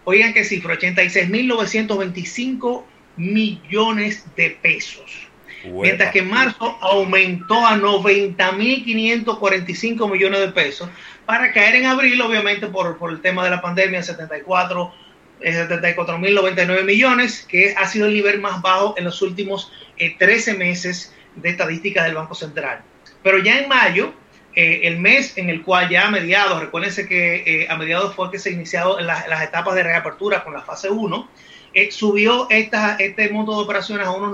oigan 0.04 0.32
qué 0.32 0.44
cifra, 0.44 0.78
86.925 0.78 2.84
millones 3.16 4.24
de 4.36 4.50
pesos. 4.62 5.25
Mientras 5.72 6.12
que 6.12 6.20
en 6.20 6.30
marzo 6.30 6.78
aumentó 6.80 7.66
a 7.66 7.76
90.545 7.76 10.10
millones 10.10 10.40
de 10.40 10.48
pesos, 10.48 10.88
para 11.24 11.52
caer 11.52 11.76
en 11.76 11.86
abril, 11.86 12.20
obviamente 12.22 12.66
por, 12.66 12.98
por 12.98 13.10
el 13.10 13.20
tema 13.20 13.44
de 13.44 13.50
la 13.50 13.60
pandemia, 13.60 14.02
74 14.02 14.92
74.099 15.40 16.84
millones, 16.84 17.46
que 17.48 17.74
ha 17.76 17.86
sido 17.86 18.06
el 18.06 18.14
nivel 18.14 18.40
más 18.40 18.62
bajo 18.62 18.94
en 18.96 19.04
los 19.04 19.20
últimos 19.22 19.72
13 20.18 20.50
eh, 20.50 20.54
meses 20.54 21.14
de 21.34 21.50
estadísticas 21.50 22.04
del 22.04 22.14
Banco 22.14 22.34
Central. 22.34 22.80
Pero 23.22 23.38
ya 23.38 23.58
en 23.58 23.68
mayo, 23.68 24.14
eh, 24.54 24.80
el 24.84 24.98
mes 24.98 25.36
en 25.36 25.50
el 25.50 25.62
cual 25.62 25.88
ya 25.88 26.06
a 26.06 26.10
mediados, 26.10 26.60
recuérdense 26.60 27.06
que 27.06 27.42
eh, 27.46 27.66
a 27.68 27.76
mediados 27.76 28.14
fue 28.14 28.30
que 28.30 28.38
se 28.38 28.50
iniciaron 28.50 29.06
las, 29.06 29.28
las 29.28 29.42
etapas 29.42 29.74
de 29.74 29.82
reapertura 29.82 30.42
con 30.42 30.54
la 30.54 30.62
fase 30.62 30.88
1, 30.88 31.28
subió 31.90 32.48
esta, 32.48 32.96
este 32.96 33.28
monto 33.28 33.54
de 33.54 33.62
operaciones 33.62 34.06
a 34.06 34.10
unos 34.10 34.32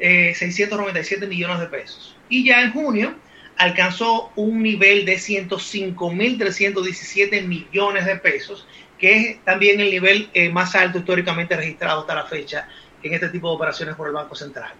99.697 0.00 1.28
millones 1.28 1.60
de 1.60 1.66
pesos. 1.66 2.16
Y 2.28 2.44
ya 2.44 2.62
en 2.62 2.72
junio, 2.72 3.14
alcanzó 3.56 4.32
un 4.36 4.62
nivel 4.62 5.04
de 5.04 5.16
105.317 5.16 7.46
millones 7.46 8.06
de 8.06 8.16
pesos, 8.16 8.66
que 8.98 9.16
es 9.16 9.44
también 9.44 9.80
el 9.80 9.90
nivel 9.90 10.30
eh, 10.32 10.48
más 10.48 10.74
alto 10.74 10.98
históricamente 10.98 11.54
registrado 11.56 12.00
hasta 12.00 12.14
la 12.14 12.24
fecha 12.24 12.66
en 13.02 13.12
este 13.14 13.28
tipo 13.28 13.48
de 13.48 13.56
operaciones 13.56 13.96
por 13.96 14.06
el 14.08 14.14
Banco 14.14 14.34
Central. 14.34 14.72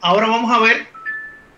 Ahora 0.00 0.26
vamos 0.26 0.54
a 0.54 0.60
ver 0.60 0.86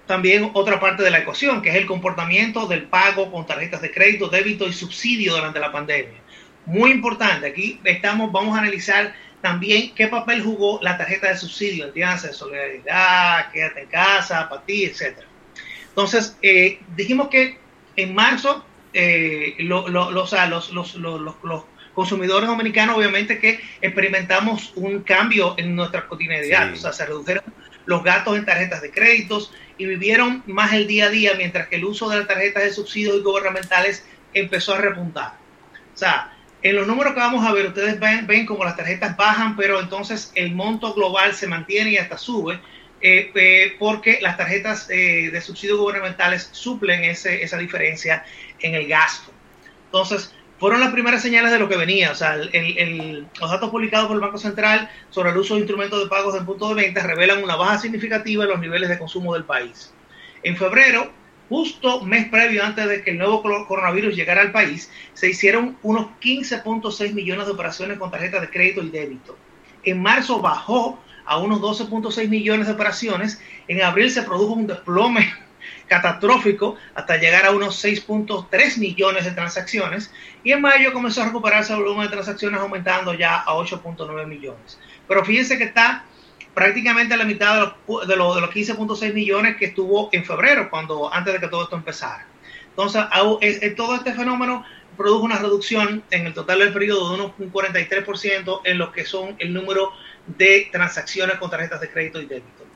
también 0.07 0.51
otra 0.55 0.81
parte 0.81 1.03
de 1.03 1.11
la 1.11 1.19
ecuación, 1.19 1.61
que 1.61 1.69
es 1.71 1.77
el 1.77 1.87
comportamiento 1.87 2.67
del 2.67 2.85
pago 2.85 3.31
con 3.31 3.47
tarjetas 3.47 3.83
de 3.83 3.91
crédito, 3.91 4.29
débito 4.29 4.67
y 4.67 4.73
subsidio 4.73 5.35
durante 5.35 5.61
la 5.61 5.71
pandemia. 5.71 6.19
Muy 6.67 6.91
importante, 6.91 7.47
aquí 7.47 7.81
estamos, 7.85 8.33
vamos 8.33 8.57
a 8.57 8.61
analizar 8.61 9.15
también 9.41 9.95
qué 9.95 10.09
papel 10.09 10.43
jugó 10.43 10.81
la 10.83 10.99
tarjeta 10.99 11.29
de 11.29 11.37
subsidio, 11.37 11.87
entiéndase, 11.87 12.33
solidaridad, 12.33 13.51
quédate 13.53 13.83
en 13.83 13.89
casa, 13.89 14.49
para 14.49 14.63
ti, 14.63 14.85
etcétera. 14.85 15.27
Entonces, 15.89 16.37
eh, 16.43 16.81
dijimos 16.97 17.29
que 17.29 17.59
en 17.97 18.15
marzo 18.15 18.65
eh, 18.93 19.57
los, 19.59 19.85
consumidores 21.95 22.49
dominicanos 22.49 22.97
obviamente 22.97 23.41
que 23.41 23.61
experimentamos 23.81 24.73
un 24.77 25.03
cambio 25.03 25.57
en 25.59 25.75
nuestra 25.75 26.07
cotidianidad, 26.07 26.73
o 26.73 26.77
sea, 26.77 26.93
se 26.93 27.05
redujeron 27.07 27.43
los 27.87 28.05
gastos 28.05 28.37
en 28.37 28.45
tarjetas 28.45 28.83
de 28.83 28.91
créditos 28.91 29.53
y 29.79 29.87
vivieron 29.87 30.45
más 30.47 30.73
el 30.73 30.87
día 30.87 31.07
a 31.07 31.11
día, 31.11 31.35
mientras 31.37 31.69
que 31.69 31.77
el 31.77 31.85
uso 31.85 32.09
de 32.09 32.19
las 32.19 32.29
tarjetas 32.29 32.63
de 32.63 32.73
subsidios 32.73 33.17
y 33.17 33.21
gubernamentales 33.21 34.05
empezó 34.35 34.75
a 34.75 34.79
repuntar. 34.79 35.35
O 35.95 35.99
sea, 35.99 36.38
en 36.63 36.77
los 36.77 36.87
números 36.87 37.15
que 37.15 37.21
vamos 37.21 37.47
a 37.47 37.53
ver, 37.53 37.67
ustedes 37.67 38.01
ven, 38.01 38.27
ven 38.27 38.47
como 38.47 38.65
las 38.65 38.77
tarjetas 38.77 39.17
bajan, 39.17 39.57
pero 39.57 39.81
entonces 39.81 40.33
el 40.35 40.55
monto 40.55 40.93
global 40.95 41.35
se 41.35 41.47
mantiene 41.47 41.91
y 41.91 41.99
hasta 41.99 42.19
sube 42.19 42.61
eh, 43.01 43.31
eh, 43.35 43.77
porque 43.79 44.19
las 44.21 44.37
tarjetas 44.37 44.91
eh, 44.91 45.31
de 45.31 45.41
subsidios 45.41 45.79
gubernamentales 45.79 46.49
suplen 46.51 47.05
ese, 47.05 47.43
esa 47.43 47.57
diferencia 47.59 48.25
en 48.59 48.75
el 48.75 48.89
gasto. 48.89 49.31
Entonces, 49.87 50.35
fueron 50.59 50.81
las 50.81 50.91
primeras 50.91 51.23
señales 51.23 51.53
de 51.53 51.61
lo 51.61 51.69
que 51.69 51.77
venía. 51.77 52.11
O 52.11 52.15
sea, 52.17 52.37
los 52.37 53.51
datos 53.51 53.71
publicados 53.71 54.09
por 54.09 54.17
el 54.17 54.21
Banco 54.21 54.39
Central 54.39 54.91
sobre 55.11 55.31
el 55.31 55.37
uso 55.37 55.55
de 55.55 55.61
instrumentos 55.61 56.03
de 56.03 56.09
pagos 56.09 56.35
en 56.35 56.45
punto 56.45 56.75
de 56.75 56.83
venta 56.83 57.07
revelan 57.07 57.45
una 57.45 57.55
baja 57.55 57.79
significativa 57.79 58.43
en 58.45 58.51
los 58.51 58.59
niveles 58.59 58.89
de 58.89 58.99
consumo 58.99 59.35
del 59.35 59.45
país. 59.45 59.95
En 60.43 60.57
febrero, 60.57 61.13
justo 61.49 62.03
mes 62.03 62.29
previo 62.29 62.65
antes 62.65 62.89
de 62.89 63.03
que 63.03 63.13
el 63.13 63.19
nuevo 63.19 63.43
coronavirus 63.43 64.15
llegara 64.15 64.43
al 64.43 64.53
país, 64.53 64.91
se 65.15 65.31
hicieron 65.31 65.77
unos 65.83 66.09
15.6 66.21 67.13
millones 67.15 67.47
de 67.47 67.53
operaciones 67.53 67.99
con 67.99 68.11
tarjetas 68.11 68.43
de 68.43 68.51
crédito 68.51 68.83
y 68.83 68.91
débito. 68.91 69.37
En 69.85 70.03
marzo 70.03 70.41
bajó 70.41 70.99
a 71.25 71.39
unos 71.39 71.61
12.6 71.61 72.29
millones 72.29 72.67
de 72.67 72.73
operaciones. 72.73 73.41
En 73.69 73.83
abril 73.83 74.11
se 74.11 74.23
produjo 74.23 74.55
un 74.55 74.67
desplome 74.67 75.31
catastrófico 75.87 76.77
hasta 76.95 77.17
llegar 77.17 77.47
a 77.47 77.51
unos 77.51 77.85
6.3 77.85 78.79
millones 78.79 79.25
de 79.25 79.33
transacciones 79.33 80.11
y 80.43 80.53
en 80.53 80.61
mayo 80.61 80.93
comenzó 80.93 81.23
a 81.23 81.27
recuperarse 81.27 81.73
el 81.73 81.81
volumen 81.81 82.07
de 82.07 82.13
transacciones 82.13 82.61
aumentando 82.61 83.15
ya 83.15 83.41
a 83.41 83.55
8.9 83.55 84.27
millones. 84.27 84.79
Pero 85.07 85.25
fíjense 85.25 85.59
que 85.59 85.65
está 85.65 86.05
prácticamente 86.55 87.17
la 87.17 87.25
mitad 87.25 87.55
de 87.55 87.61
los, 87.61 88.09
de 88.09 88.17
los, 88.17 88.35
de 88.35 88.41
los 88.41 88.51
15.6 88.51 89.15
millones 89.15 89.57
que 89.57 89.67
estuvo 89.67 90.09
en 90.13 90.25
febrero, 90.25 90.69
cuando 90.71 91.13
antes 91.13 91.35
de 91.35 91.41
que 91.41 91.49
todo 91.49 91.65
esto 91.65 91.77
empezara. 91.77 92.27
Entonces, 92.71 93.03
todo 93.77 93.97
este 93.97 94.13
fenómeno 94.15 94.65
produjo 94.97 95.25
una 95.25 95.39
reducción 95.39 96.03
en 96.11 96.27
el 96.27 96.35
total 96.35 96.61
del 96.61 96.73
periodo 96.73 97.17
de 97.17 97.23
un 97.23 97.53
43% 97.53 98.61
en 98.65 98.79
lo 98.79 98.93
que 98.93 99.05
son 99.05 99.37
el 99.39 99.53
número 99.53 99.93
de 100.27 100.69
transacciones 100.71 101.39
con 101.39 101.51
tarjetas 101.51 101.81
de 101.81 101.91
crédito 101.91 102.21
y 102.21 102.27
débito. 102.27 102.67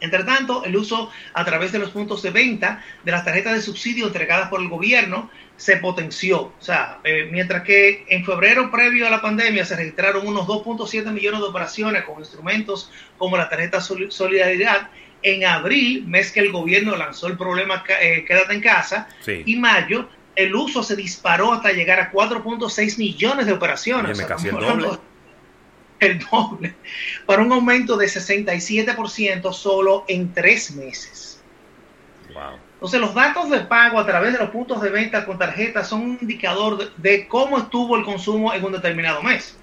Entre 0.00 0.24
tanto, 0.24 0.64
el 0.64 0.76
uso 0.76 1.10
a 1.32 1.44
través 1.44 1.72
de 1.72 1.78
los 1.78 1.90
puntos 1.90 2.22
de 2.22 2.30
venta 2.30 2.84
de 3.04 3.12
las 3.12 3.24
tarjetas 3.24 3.54
de 3.54 3.62
subsidio 3.62 4.06
entregadas 4.06 4.48
por 4.48 4.60
el 4.60 4.68
gobierno 4.68 5.30
se 5.56 5.76
potenció. 5.76 6.42
O 6.42 6.54
sea, 6.58 6.98
eh, 7.04 7.28
mientras 7.30 7.62
que 7.62 8.04
en 8.08 8.24
febrero 8.24 8.70
previo 8.70 9.06
a 9.06 9.10
la 9.10 9.22
pandemia 9.22 9.64
se 9.64 9.76
registraron 9.76 10.26
unos 10.26 10.46
2.7 10.46 11.10
millones 11.12 11.40
de 11.40 11.46
operaciones 11.46 12.04
con 12.04 12.18
instrumentos 12.18 12.90
como 13.18 13.36
la 13.36 13.48
tarjeta 13.48 13.80
Solidaridad, 13.80 14.88
en 15.22 15.44
abril, 15.46 16.04
mes 16.06 16.30
que 16.30 16.40
el 16.40 16.52
gobierno 16.52 16.94
lanzó 16.96 17.28
el 17.28 17.38
programa 17.38 17.82
eh, 18.00 18.24
Quédate 18.26 18.52
en 18.52 18.60
casa, 18.60 19.08
y 19.26 19.56
mayo, 19.56 20.08
el 20.36 20.54
uso 20.54 20.82
se 20.82 20.96
disparó 20.96 21.52
hasta 21.52 21.72
llegar 21.72 21.98
a 21.98 22.12
4.6 22.12 22.98
millones 22.98 23.46
de 23.46 23.52
operaciones 23.52 24.18
el 26.00 26.18
doble, 26.30 26.74
para 27.24 27.42
un 27.42 27.52
aumento 27.52 27.96
de 27.96 28.06
67% 28.06 29.52
solo 29.52 30.04
en 30.08 30.32
tres 30.34 30.72
meses. 30.72 31.42
Entonces, 32.84 33.00
los 33.00 33.14
datos 33.14 33.48
de 33.48 33.60
pago 33.60 33.98
a 33.98 34.04
través 34.04 34.34
de 34.34 34.38
los 34.38 34.50
puntos 34.50 34.82
de 34.82 34.90
venta 34.90 35.24
con 35.24 35.38
tarjeta 35.38 35.82
son 35.82 36.02
un 36.02 36.18
indicador 36.20 36.94
de, 36.98 37.26
cómo 37.26 37.56
estuvo 37.56 37.96
el 37.96 38.04
consumo 38.04 38.52
en 38.52 38.62
un 38.62 38.72
determinado 38.72 39.22
mes. 39.22 39.56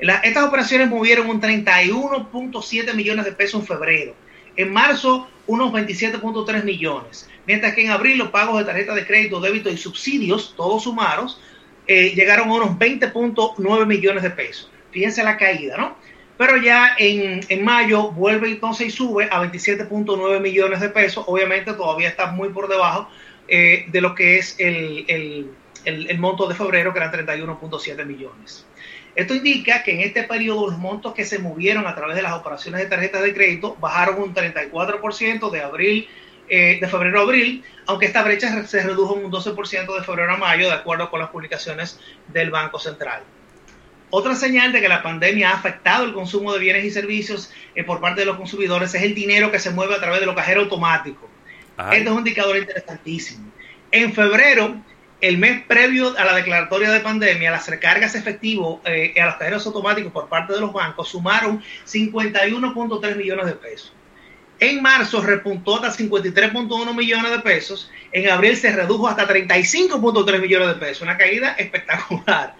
estas 0.00 0.44
operaciones 0.44 0.88
movieron 0.88 1.28
un 1.28 1.38
31.7 1.38 2.94
millones 2.94 3.26
de 3.26 3.32
pesos 3.32 3.60
en 3.60 3.66
febrero. 3.66 4.14
En 4.56 4.72
marzo, 4.72 5.28
unos 5.46 5.70
27.3 5.70 6.64
millones. 6.64 7.28
Mientras 7.46 7.74
que 7.74 7.84
en 7.84 7.90
abril 7.90 8.16
los 8.16 8.30
pagos 8.30 8.58
de 8.58 8.64
tarjeta 8.64 8.94
de 8.94 9.06
crédito, 9.06 9.38
débito 9.38 9.68
y 9.68 9.76
subsidios, 9.76 10.54
todos 10.56 10.84
sumados, 10.84 11.38
eh, 11.86 12.14
llegaron 12.14 12.48
a 12.48 12.54
unos 12.54 12.70
20.9 12.78 13.84
millones 13.84 14.22
de 14.22 14.30
pesos 14.30 14.70
fíjense 14.96 15.22
la 15.22 15.36
caída, 15.36 15.76
¿no? 15.76 15.94
Pero 16.38 16.56
ya 16.58 16.96
en, 16.98 17.40
en 17.48 17.64
mayo 17.64 18.10
vuelve 18.12 18.50
entonces 18.50 18.88
y 18.88 18.90
sube 18.90 19.24
a 19.30 19.42
27.9 19.42 20.40
millones 20.40 20.80
de 20.80 20.90
pesos. 20.90 21.24
Obviamente 21.26 21.72
todavía 21.72 22.08
está 22.08 22.26
muy 22.26 22.50
por 22.50 22.68
debajo 22.68 23.08
eh, 23.48 23.86
de 23.88 24.00
lo 24.00 24.14
que 24.14 24.38
es 24.38 24.56
el, 24.58 25.04
el, 25.08 25.50
el, 25.84 26.18
monto 26.18 26.46
de 26.46 26.54
febrero, 26.54 26.92
que 26.92 26.98
eran 26.98 27.12
31.7 27.12 28.04
millones. 28.04 28.66
Esto 29.14 29.34
indica 29.34 29.82
que 29.82 29.92
en 29.92 30.00
este 30.00 30.24
periodo 30.24 30.68
los 30.68 30.78
montos 30.78 31.14
que 31.14 31.24
se 31.24 31.38
movieron 31.38 31.86
a 31.86 31.94
través 31.94 32.16
de 32.16 32.22
las 32.22 32.34
operaciones 32.34 32.82
de 32.82 32.86
tarjetas 32.86 33.22
de 33.22 33.32
crédito 33.32 33.76
bajaron 33.80 34.20
un 34.20 34.34
34% 34.34 35.50
de 35.50 35.60
abril 35.62 36.08
eh, 36.48 36.78
de 36.80 36.88
febrero 36.88 37.20
a 37.20 37.22
abril, 37.22 37.64
aunque 37.86 38.06
esta 38.06 38.22
brecha 38.22 38.64
se 38.66 38.82
redujo 38.82 39.14
un 39.14 39.32
12% 39.32 39.96
de 39.96 40.04
febrero 40.04 40.32
a 40.32 40.36
mayo, 40.36 40.68
de 40.68 40.74
acuerdo 40.74 41.10
con 41.10 41.18
las 41.18 41.30
publicaciones 41.30 41.98
del 42.28 42.50
Banco 42.50 42.78
Central. 42.78 43.22
Otra 44.10 44.34
señal 44.34 44.72
de 44.72 44.80
que 44.80 44.88
la 44.88 45.02
pandemia 45.02 45.50
ha 45.50 45.54
afectado 45.54 46.04
el 46.04 46.12
consumo 46.12 46.52
de 46.52 46.60
bienes 46.60 46.84
y 46.84 46.90
servicios 46.90 47.52
eh, 47.74 47.82
por 47.82 48.00
parte 48.00 48.20
de 48.20 48.26
los 48.26 48.36
consumidores 48.36 48.94
es 48.94 49.02
el 49.02 49.14
dinero 49.14 49.50
que 49.50 49.58
se 49.58 49.70
mueve 49.70 49.94
a 49.94 50.00
través 50.00 50.20
de 50.20 50.26
los 50.26 50.34
cajeros 50.34 50.64
automáticos. 50.64 51.28
Este 51.92 52.04
es 52.04 52.10
un 52.10 52.18
indicador 52.18 52.56
interesantísimo. 52.56 53.50
En 53.90 54.12
febrero, 54.12 54.76
el 55.20 55.38
mes 55.38 55.62
previo 55.66 56.16
a 56.16 56.24
la 56.24 56.34
declaratoria 56.34 56.90
de 56.90 57.00
pandemia, 57.00 57.50
las 57.50 57.68
recargas 57.68 58.14
efectivos 58.14 58.80
eh, 58.84 59.14
a 59.20 59.26
los 59.26 59.34
cajeros 59.36 59.66
automáticos 59.66 60.12
por 60.12 60.28
parte 60.28 60.52
de 60.54 60.60
los 60.60 60.72
bancos 60.72 61.08
sumaron 61.08 61.62
51.3 61.86 63.16
millones 63.16 63.46
de 63.46 63.52
pesos. 63.52 63.92
En 64.58 64.80
marzo 64.80 65.20
repuntó 65.20 65.76
hasta 65.76 66.02
53.1 66.02 66.94
millones 66.94 67.30
de 67.30 67.38
pesos. 67.40 67.90
En 68.12 68.30
abril 68.30 68.56
se 68.56 68.74
redujo 68.74 69.06
hasta 69.06 69.28
35.3 69.28 70.40
millones 70.40 70.68
de 70.68 70.74
pesos. 70.74 71.02
Una 71.02 71.18
caída 71.18 71.52
espectacular. 71.58 72.54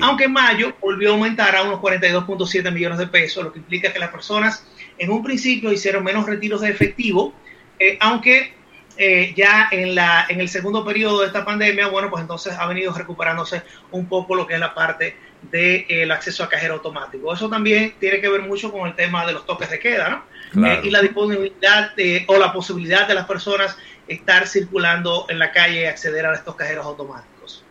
Aunque 0.00 0.24
en 0.24 0.32
mayo 0.32 0.74
volvió 0.80 1.10
a 1.10 1.12
aumentar 1.12 1.54
a 1.54 1.62
unos 1.62 1.80
42.7 1.80 2.72
millones 2.72 2.98
de 2.98 3.06
pesos, 3.06 3.44
lo 3.44 3.52
que 3.52 3.58
implica 3.58 3.92
que 3.92 3.98
las 3.98 4.10
personas 4.10 4.66
en 4.98 5.10
un 5.10 5.22
principio 5.22 5.72
hicieron 5.72 6.04
menos 6.04 6.24
retiros 6.26 6.60
de 6.62 6.70
efectivo, 6.70 7.34
eh, 7.78 7.98
aunque 8.00 8.54
eh, 8.96 9.34
ya 9.36 9.68
en, 9.70 9.94
la, 9.94 10.26
en 10.28 10.40
el 10.40 10.48
segundo 10.48 10.84
periodo 10.84 11.20
de 11.20 11.26
esta 11.26 11.44
pandemia, 11.44 11.88
bueno, 11.88 12.10
pues 12.10 12.22
entonces 12.22 12.54
ha 12.58 12.66
venido 12.66 12.92
recuperándose 12.92 13.62
un 13.90 14.06
poco 14.06 14.34
lo 14.34 14.46
que 14.46 14.54
es 14.54 14.60
la 14.60 14.74
parte 14.74 15.16
del 15.50 15.84
eh, 15.88 16.12
acceso 16.12 16.44
a 16.44 16.48
cajero 16.48 16.74
automático. 16.74 17.32
Eso 17.32 17.48
también 17.48 17.94
tiene 17.98 18.20
que 18.20 18.28
ver 18.28 18.42
mucho 18.42 18.70
con 18.70 18.88
el 18.88 18.94
tema 18.94 19.26
de 19.26 19.32
los 19.32 19.46
toques 19.46 19.70
de 19.70 19.78
queda, 19.78 20.24
¿no? 20.54 20.66
Eh, 20.66 20.80
y 20.84 20.90
la 20.90 21.00
disponibilidad 21.00 21.92
o 22.26 22.38
la 22.38 22.52
posibilidad 22.52 23.08
de 23.08 23.14
las 23.14 23.26
personas 23.26 23.76
estar 24.06 24.46
circulando 24.46 25.26
en 25.28 25.38
la 25.38 25.50
calle 25.50 25.82
y 25.82 25.84
acceder 25.84 26.26
a 26.26 26.34
estos 26.34 26.54
cajeros 26.56 26.84
automáticos. 26.84 27.64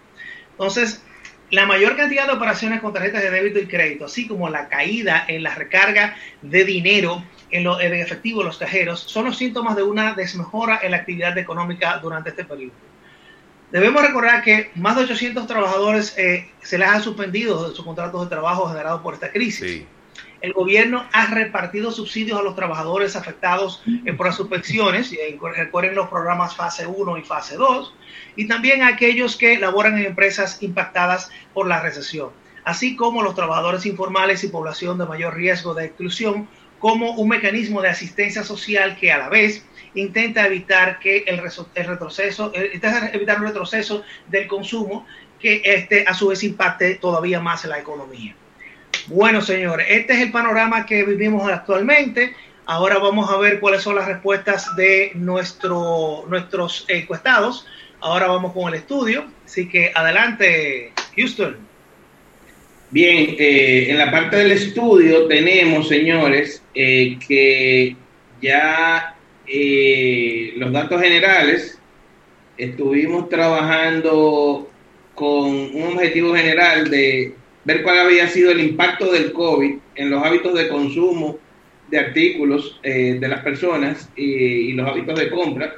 Entonces, 0.51 1.03
la 1.51 1.65
mayor 1.65 1.97
cantidad 1.97 2.27
de 2.27 2.33
operaciones 2.33 2.79
con 2.79 2.93
tarjetas 2.93 3.21
de 3.21 3.29
débito 3.29 3.59
y 3.59 3.67
crédito, 3.67 4.05
así 4.05 4.27
como 4.27 4.49
la 4.49 4.69
caída 4.69 5.25
en 5.27 5.43
la 5.43 5.53
recarga 5.53 6.15
de 6.41 6.63
dinero 6.63 7.23
en, 7.51 7.65
lo, 7.65 7.79
en 7.79 7.93
efectivo 7.93 8.41
en 8.41 8.47
los 8.47 8.57
cajeros, 8.57 9.01
son 9.01 9.25
los 9.25 9.37
síntomas 9.37 9.75
de 9.75 9.83
una 9.83 10.13
desmejora 10.13 10.79
en 10.81 10.91
la 10.91 10.97
actividad 10.97 11.37
económica 11.37 11.99
durante 12.01 12.29
este 12.29 12.45
periodo. 12.45 12.71
Debemos 13.71 14.01
recordar 14.01 14.43
que 14.43 14.69
más 14.75 14.97
de 14.97 15.03
800 15.03 15.47
trabajadores 15.47 16.17
eh, 16.17 16.51
se 16.61 16.77
les 16.77 16.89
ha 16.89 16.99
suspendido 16.99 17.69
de 17.69 17.75
sus 17.75 17.85
contratos 17.85 18.23
de 18.23 18.29
trabajo 18.29 18.67
generados 18.67 19.01
por 19.01 19.13
esta 19.13 19.31
crisis. 19.31 19.83
El 20.41 20.53
gobierno 20.53 21.05
ha 21.13 21.27
repartido 21.27 21.91
subsidios 21.91 22.37
a 22.39 22.43
los 22.43 22.55
trabajadores 22.55 23.15
afectados 23.15 23.83
por 24.17 24.25
las 24.25 24.35
suspensiones, 24.35 25.13
y 25.13 25.17
recuerden 25.55 25.95
los 25.95 26.09
programas 26.09 26.55
fase 26.55 26.87
1 26.87 27.17
y 27.17 27.21
fase 27.21 27.55
2, 27.55 27.93
y 28.35 28.47
también 28.47 28.81
a 28.81 28.87
aquellos 28.87 29.37
que 29.37 29.57
laboran 29.59 29.97
en 29.97 30.05
empresas 30.05 30.61
impactadas 30.61 31.29
por 31.53 31.67
la 31.67 31.79
recesión, 31.79 32.31
así 32.65 32.95
como 32.95 33.21
los 33.21 33.35
trabajadores 33.35 33.85
informales 33.85 34.43
y 34.43 34.47
población 34.47 34.97
de 34.97 35.05
mayor 35.05 35.35
riesgo 35.35 35.75
de 35.75 35.85
exclusión, 35.85 36.49
como 36.79 37.11
un 37.11 37.29
mecanismo 37.29 37.81
de 37.81 37.89
asistencia 37.89 38.43
social 38.43 38.97
que 38.97 39.11
a 39.11 39.19
la 39.19 39.29
vez 39.29 39.63
intenta 39.95 40.45
evitar 40.45 41.00
que 41.00 41.24
el, 41.27 41.38
retroceso, 41.88 42.51
eh, 42.55 42.79
evitar 43.13 43.39
un 43.39 43.48
retroceso 43.48 44.03
del 44.27 44.48
consumo 44.48 45.05
que 45.39 45.62
este 45.65 46.05
a 46.07 46.13
su 46.13 46.27
vez 46.27 46.43
impacte 46.43 46.95
todavía 46.95 47.39
más 47.39 47.65
la 47.65 47.79
economía. 47.79 48.36
Bueno, 49.07 49.41
señores, 49.41 49.88
este 49.89 50.13
es 50.13 50.19
el 50.19 50.31
panorama 50.31 50.86
que 50.86 51.03
vivimos 51.03 51.51
actualmente. 51.51 52.36
Ahora 52.65 53.00
vamos 53.00 53.29
a 53.29 53.38
ver 53.38 53.60
cuáles 53.60 53.81
son 53.81 53.95
las 53.95 54.07
respuestas 54.07 54.75
de 54.75 55.12
nuestro, 55.15 56.25
nuestros 56.29 56.85
encuestados. 56.87 57.65
Ahora 58.00 58.27
vamos 58.27 58.53
con 58.53 58.70
el 58.70 58.79
estudio. 58.79 59.25
Así 59.46 59.68
que 59.68 59.92
adelante, 59.94 60.94
Houston. 61.18 61.57
Bien, 62.92 63.35
eh, 63.39 63.87
en 63.89 63.98
la 63.98 64.11
parte 64.11 64.37
del 64.37 64.51
estudio 64.51 65.27
tenemos, 65.27 65.87
señores, 65.87 66.61
eh, 66.75 67.18
que 67.25 67.96
ya 68.42 69.10
eh, 69.51 70.53
los 70.57 70.72
datos 70.72 71.01
generales 71.01 71.77
estuvimos 72.57 73.27
trabajando 73.27 74.70
con 75.16 75.75
un 75.75 75.94
objetivo 75.94 76.33
general 76.35 76.90
de 76.90 77.33
ver 77.64 77.83
cuál 77.83 78.00
había 78.00 78.27
sido 78.27 78.51
el 78.51 78.61
impacto 78.61 79.11
del 79.11 79.33
COVID 79.33 79.75
en 79.96 80.09
los 80.09 80.24
hábitos 80.24 80.53
de 80.55 80.68
consumo 80.68 81.37
de 81.90 82.00
artículos 82.00 82.79
eh, 82.81 83.18
de 83.20 83.27
las 83.27 83.42
personas 83.42 84.09
y, 84.16 84.72
los 84.74 84.87
hábitos 84.87 85.20
de 85.20 85.29
compra. 85.29 85.75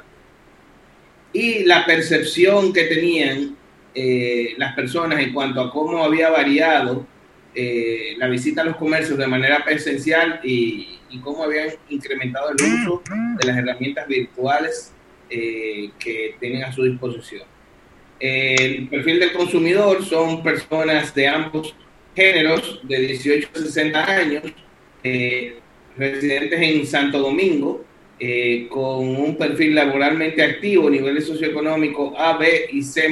Y 1.32 1.64
la 1.64 1.84
percepción 1.84 2.72
que 2.72 2.84
tenían 2.84 3.56
eh, 3.94 4.54
las 4.56 4.74
personas 4.74 5.18
en 5.20 5.32
cuanto 5.32 5.60
a 5.60 5.70
cómo 5.72 6.02
había 6.02 6.30
variado 6.30 7.06
eh, 7.54 8.14
la 8.18 8.28
visita 8.28 8.62
a 8.62 8.64
los 8.64 8.76
comercios 8.76 9.18
de 9.18 9.26
manera 9.26 9.64
presencial 9.64 10.40
y, 10.44 10.98
y, 11.14 11.20
cómo 11.20 11.44
habían 11.44 11.70
incrementado 11.88 12.50
el 12.50 12.56
uso 12.56 13.02
de 13.38 13.46
las 13.46 13.56
herramientas 13.56 14.06
virtuales 14.08 14.92
que 15.28 16.36
tienen 16.38 16.64
a 16.64 16.72
su 16.72 16.84
disposición. 16.84 17.42
El 18.20 18.88
perfil 18.88 19.20
del 19.20 19.32
consumidor 19.32 20.04
son 20.04 20.42
personas 20.42 21.14
de 21.14 21.26
ambos 21.26 21.74
géneros 22.14 22.80
de 22.84 22.98
18 23.00 23.48
a 23.54 23.58
60 23.58 24.04
años, 24.04 24.42
eh, 25.02 25.58
residentes 25.96 26.60
en 26.60 26.86
Santo 26.86 27.18
Domingo, 27.18 27.84
eh, 28.18 28.66
con 28.70 29.08
un 29.08 29.36
perfil 29.36 29.74
laboralmente 29.74 30.42
activo, 30.42 30.88
niveles 30.88 31.26
socioeconómicos 31.26 32.14
A, 32.16 32.36
B 32.38 32.68
y 32.72 32.82
C 32.82 33.08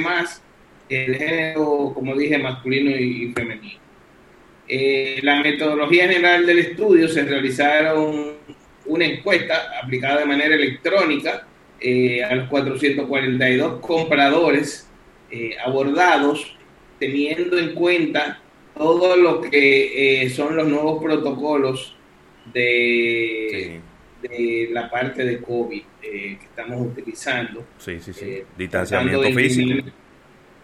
el 0.89 1.15
género, 1.15 1.91
como 1.93 2.15
dije, 2.15 2.37
masculino 2.37 2.91
y, 2.91 3.31
femenino. 3.33 3.82
Eh, 4.67 5.19
la 5.23 5.41
metodología 5.41 6.07
general 6.07 6.45
del 6.45 6.59
estudio 6.59 7.07
se 7.07 7.23
realizaron 7.23 8.33
una 8.85 9.05
encuesta 9.05 9.79
aplicada 9.81 10.19
de 10.19 10.25
manera 10.25 10.55
electrónica 10.55 11.47
a 12.29 12.35
los 12.35 12.47
442 12.47 13.81
compradores 13.81 14.89
abordados 15.65 16.55
teniendo 16.97 17.57
en 17.57 17.73
cuenta 17.73 18.39
todo 18.75 19.15
lo 19.15 19.41
que 19.41 20.23
eh, 20.23 20.29
son 20.29 20.55
los 20.55 20.67
nuevos 20.67 21.03
protocolos 21.03 21.95
de, 22.53 23.79
de 24.21 24.69
la 24.71 24.89
parte 24.89 25.23
de 25.23 25.41
COVID 25.41 25.81
eh, 26.01 26.37
que 26.39 26.45
estamos 26.45 26.87
utilizando. 26.87 27.65
Sí, 27.77 27.99
sí, 27.99 28.13
sí. 28.13 28.25
Eh, 28.25 28.45
distanciamiento 28.57 29.31
físico. 29.31 29.89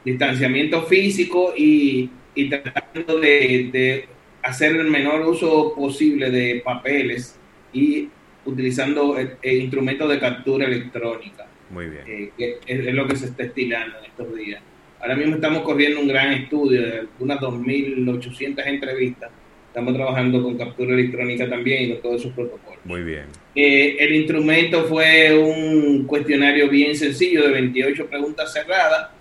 Distanciamiento 0.04 0.84
físico 0.84 1.54
y, 1.58 2.10
y 2.36 2.50
tratando 2.50 3.20
de, 3.20 3.70
de, 3.72 4.08
hacer 4.42 4.76
el 4.76 4.90
menor 4.90 5.22
uso 5.28 5.74
posible 5.76 6.30
de 6.32 6.62
papeles 6.64 7.38
y 7.74 8.10
utilizando 8.46 9.18
instrumentos 9.44 10.10
de 10.10 10.20
captura 10.20 10.66
electrónica. 10.66 11.46
Muy 11.70 11.88
bien. 11.88 12.32
es 12.66 12.94
lo 12.94 13.08
que 13.08 13.16
se 13.16 13.26
está 13.26 13.44
estilando 13.44 13.98
en 14.00 14.06
estos 14.06 14.36
días. 14.36 14.62
Ahora 15.02 15.16
mismo 15.16 15.36
estamos 15.36 15.62
corriendo 15.62 16.02
un 16.02 16.08
gran 16.08 16.34
estudio 16.34 16.82
de 16.82 17.08
unas 17.20 17.40
2.800 17.40 18.66
entrevistas. 18.66 19.32
Estamos 19.68 19.94
trabajando 19.94 20.42
con 20.42 20.58
captura 20.58 20.94
electrónica 20.94 21.48
también 21.48 21.84
y 21.84 21.94
con 21.94 22.02
todos 22.02 22.22
esos 22.22 22.34
protocolos. 22.34 22.80
Muy 22.84 23.04
bien. 23.04 23.26
Eh, 23.56 23.98
el 24.00 24.16
instrumento 24.16 24.86
fue 24.86 25.38
un 25.38 26.06
cuestionario 26.06 26.68
bien 26.70 26.96
sencillo 26.96 27.44
de 27.44 27.52
28 27.52 28.08
preguntas 28.08 28.52
cerradas, 28.52 29.12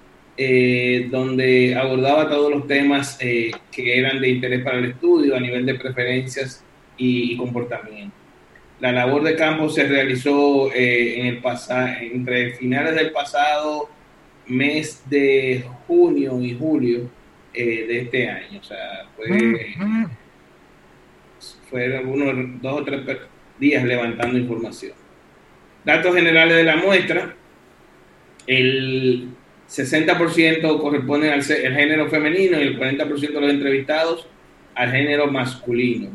eh, 0.40 1.08
donde 1.10 1.74
abordaba 1.74 2.28
todos 2.28 2.48
los 2.52 2.68
temas 2.68 3.18
eh, 3.20 3.50
que 3.72 3.98
eran 3.98 4.20
de 4.20 4.28
interés 4.28 4.62
para 4.62 4.78
el 4.78 4.84
estudio 4.84 5.34
a 5.34 5.40
nivel 5.40 5.66
de 5.66 5.74
preferencias 5.74 6.64
y, 6.96 7.36
comportamiento. 7.36 8.14
La 8.78 8.92
labor 8.92 9.24
de 9.24 9.34
campo 9.34 9.68
se 9.68 9.88
realizó 9.88 10.72
en 10.72 11.26
el 11.26 11.42
entre 12.12 12.52
finales 12.52 12.94
del 12.94 13.10
pasado 13.10 13.88
mes 14.46 15.02
de 15.10 15.64
junio 15.88 16.40
y 16.40 16.56
julio 16.56 17.10
eh, 17.52 17.86
de 17.88 18.00
este 18.02 18.28
año. 18.28 18.60
O 18.60 18.62
sea, 18.62 19.08
fue, 19.16 19.66
fueron 21.68 22.08
unos 22.08 22.62
dos 22.62 22.80
o 22.80 22.84
tres 22.84 23.00
días 23.58 23.82
levantando 23.82 24.38
información. 24.38 24.92
Datos 25.84 26.14
generales 26.14 26.56
de 26.56 26.62
la 26.62 26.76
muestra. 26.76 27.34
El 28.46 29.30
60% 29.68 30.80
corresponde 30.80 31.30
al 31.30 31.44
género 31.44 32.08
femenino 32.08 32.58
y 32.58 32.62
el 32.62 32.78
40% 32.78 33.20
de 33.20 33.40
los 33.40 33.50
entrevistados 33.50 34.26
al 34.74 34.90
género 34.90 35.26
masculino. 35.26 36.10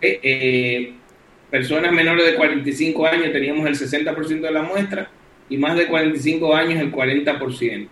Eh, 0.00 0.92
personas 1.50 1.92
menores 1.92 2.24
de 2.24 2.34
45 2.34 3.06
años 3.06 3.32
teníamos 3.32 3.66
el 3.66 3.74
60% 3.74 4.40
de 4.40 4.50
la 4.50 4.62
muestra 4.62 5.10
y 5.48 5.58
más 5.58 5.76
de 5.76 5.86
45 5.86 6.54
años 6.54 6.80
el 6.80 6.90
40%. 6.90 7.88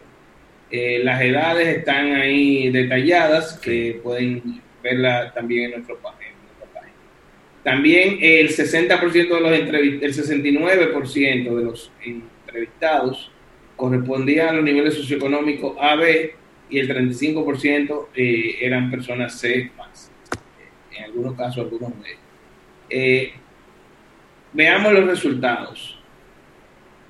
Eh, 0.71 1.01
las 1.03 1.21
edades 1.21 1.79
están 1.79 2.15
ahí 2.15 2.71
detalladas, 2.71 3.59
que 3.59 4.01
pueden 4.03 4.61
verla 4.83 5.33
también 5.35 5.65
en 5.65 5.71
nuestro 5.73 5.99
página. 5.99 6.33
También 7.63 8.19
el 8.23 8.49
60% 8.49 9.13
de 9.13 9.41
los 9.41 9.53
entrevistados, 9.53 10.31
el 10.31 10.41
69% 10.41 11.57
de 11.57 11.65
los 11.65 11.91
entrevistados 12.03 13.31
correspondían 13.79 14.49
a 14.49 14.53
los 14.55 14.65
niveles 14.65 14.95
socioeconómicos 14.95 15.77
A, 15.81 15.95
B 15.95 16.35
y 16.69 16.79
el 16.81 16.89
35% 16.89 18.09
eh, 18.15 18.57
eran 18.61 18.91
personas 18.91 19.39
C 19.39 19.71
más. 19.79 20.11
En 20.95 21.05
algunos 21.05 21.35
casos, 21.35 21.59
algunos 21.59 21.93
B. 22.03 22.09
Eh, 22.91 23.33
veamos 24.53 24.93
los 24.93 25.07
resultados. 25.07 25.99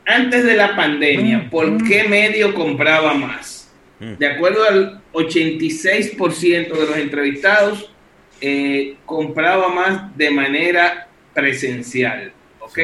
Antes 0.06 0.44
de 0.44 0.54
la 0.54 0.76
pandemia, 0.76 1.48
¿por 1.50 1.82
qué 1.84 2.04
medio 2.04 2.54
compraba 2.54 3.14
más? 3.14 3.74
Mm. 3.98 4.14
De 4.14 4.26
acuerdo 4.26 4.64
al 4.64 5.02
86% 5.12 6.68
de 6.68 6.86
los 6.86 6.96
entrevistados, 6.96 7.92
eh, 8.40 8.96
compraba 9.06 9.68
más 9.68 10.16
de 10.16 10.30
manera 10.30 11.08
presencial, 11.34 12.32
¿ok? 12.60 12.78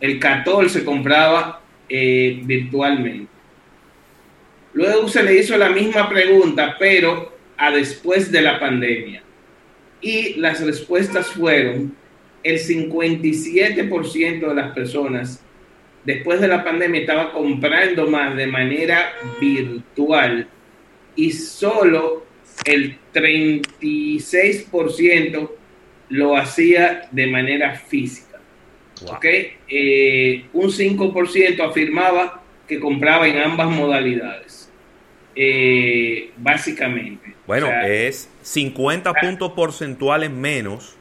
El 0.00 0.18
14 0.18 0.84
compraba 0.84 1.61
eh, 1.94 2.40
virtualmente. 2.44 3.30
Luego 4.72 5.08
se 5.08 5.22
le 5.22 5.38
hizo 5.38 5.58
la 5.58 5.68
misma 5.68 6.08
pregunta, 6.08 6.76
pero 6.78 7.36
a 7.58 7.70
después 7.70 8.32
de 8.32 8.40
la 8.40 8.58
pandemia. 8.58 9.22
Y 10.00 10.40
las 10.40 10.64
respuestas 10.64 11.26
fueron, 11.26 11.94
el 12.42 12.58
57% 12.58 14.48
de 14.48 14.54
las 14.54 14.72
personas 14.72 15.44
después 16.02 16.40
de 16.40 16.48
la 16.48 16.64
pandemia 16.64 17.02
estaba 17.02 17.30
comprando 17.30 18.08
más 18.08 18.34
de 18.36 18.46
manera 18.46 19.12
virtual 19.38 20.48
y 21.14 21.30
solo 21.30 22.24
el 22.64 22.96
36% 23.12 25.50
lo 26.08 26.38
hacía 26.38 27.06
de 27.10 27.26
manera 27.26 27.74
física. 27.74 28.31
Eh, 29.68 30.44
un 30.52 30.70
5% 30.70 31.68
afirmaba 31.68 32.42
que 32.66 32.80
compraba 32.80 33.26
en 33.28 33.38
ambas 33.38 33.68
modalidades. 33.68 34.70
Eh, 35.34 36.30
básicamente. 36.36 37.34
Bueno, 37.46 37.68
es 37.84 38.28
50 38.42 39.14
puntos 39.14 39.52
porcentuales 39.52 40.30
menos 40.30 40.96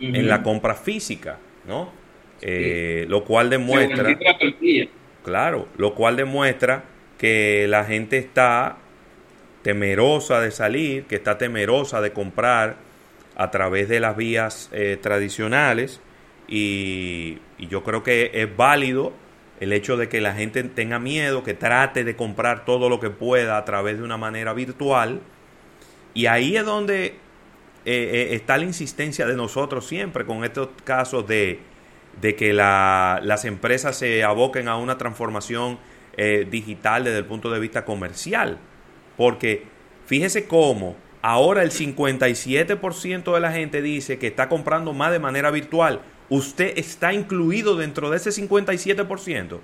en 0.00 0.28
la 0.28 0.42
compra 0.42 0.74
física, 0.74 1.38
¿no? 1.66 1.92
Eh, 2.42 3.06
lo 3.08 3.24
cual 3.24 3.50
demuestra... 3.50 4.18
Claro, 5.24 5.68
lo 5.76 5.94
cual 5.94 6.16
demuestra 6.16 6.84
que 7.18 7.66
la 7.68 7.84
gente 7.84 8.16
está 8.16 8.78
temerosa 9.62 10.40
de 10.40 10.50
salir, 10.50 11.04
que 11.04 11.16
está 11.16 11.36
temerosa 11.36 12.00
de 12.00 12.12
comprar 12.12 12.76
a 13.36 13.50
través 13.50 13.88
de 13.88 14.00
las 14.00 14.16
vías 14.16 14.70
eh, 14.72 14.98
tradicionales 15.00 16.00
y, 16.50 17.38
yo 17.58 17.84
creo 17.84 18.02
que 18.02 18.30
es 18.34 18.56
válido 18.56 19.12
el 19.60 19.72
hecho 19.72 19.96
de 19.96 20.08
que 20.08 20.20
la 20.20 20.34
gente 20.34 20.62
tenga 20.64 20.98
miedo, 20.98 21.44
que 21.44 21.54
trate 21.54 22.04
de 22.04 22.16
comprar 22.16 22.64
todo 22.64 22.88
lo 22.88 22.98
que 22.98 23.10
pueda 23.10 23.58
a 23.58 23.64
través 23.64 23.98
de 23.98 24.02
una 24.02 24.16
manera 24.16 24.52
virtual 24.54 25.20
y 26.14 26.26
ahí 26.26 26.56
es 26.56 26.64
donde 26.64 27.06
eh, 27.06 27.14
eh, 27.84 28.28
está 28.32 28.58
la 28.58 28.64
insistencia 28.64 29.26
de 29.26 29.36
nosotros 29.36 29.86
siempre 29.86 30.24
con 30.24 30.44
estos 30.44 30.70
casos 30.84 31.28
de, 31.28 31.60
de 32.20 32.34
que 32.34 32.52
las 32.52 33.44
empresas 33.44 33.96
se 33.96 34.24
aboquen 34.24 34.68
a 34.68 34.76
una 34.76 34.98
transformación 34.98 35.78
digital 36.50 37.04
desde 37.04 37.18
el 37.18 37.24
punto 37.24 37.50
de 37.50 37.60
vista 37.60 37.84
comercial 37.86 38.58
porque 39.20 39.64
fíjese 40.06 40.46
cómo 40.46 40.96
ahora 41.20 41.62
el 41.62 41.70
57% 41.70 43.34
de 43.34 43.40
la 43.40 43.52
gente 43.52 43.82
dice 43.82 44.18
que 44.18 44.28
está 44.28 44.48
comprando 44.48 44.94
más 44.94 45.12
de 45.12 45.18
manera 45.18 45.50
virtual. 45.50 46.00
Usted 46.30 46.78
está 46.78 47.12
incluido 47.12 47.76
dentro 47.76 48.08
de 48.08 48.16
ese 48.16 48.30
57%. 48.30 49.58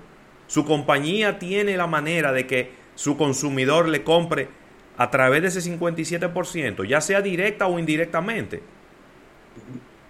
Su 0.47 0.65
compañía 0.65 1.39
tiene 1.39 1.77
la 1.77 1.87
manera 1.87 2.31
de 2.31 2.45
que 2.45 2.71
su 2.95 3.17
consumidor 3.17 3.87
le 3.87 4.03
compre 4.03 4.49
a 4.97 5.09
través 5.09 5.41
de 5.41 5.47
ese 5.47 5.61
57%, 5.61 6.85
ya 6.85 7.01
sea 7.01 7.21
directa 7.21 7.67
o 7.67 7.79
indirectamente. 7.79 8.61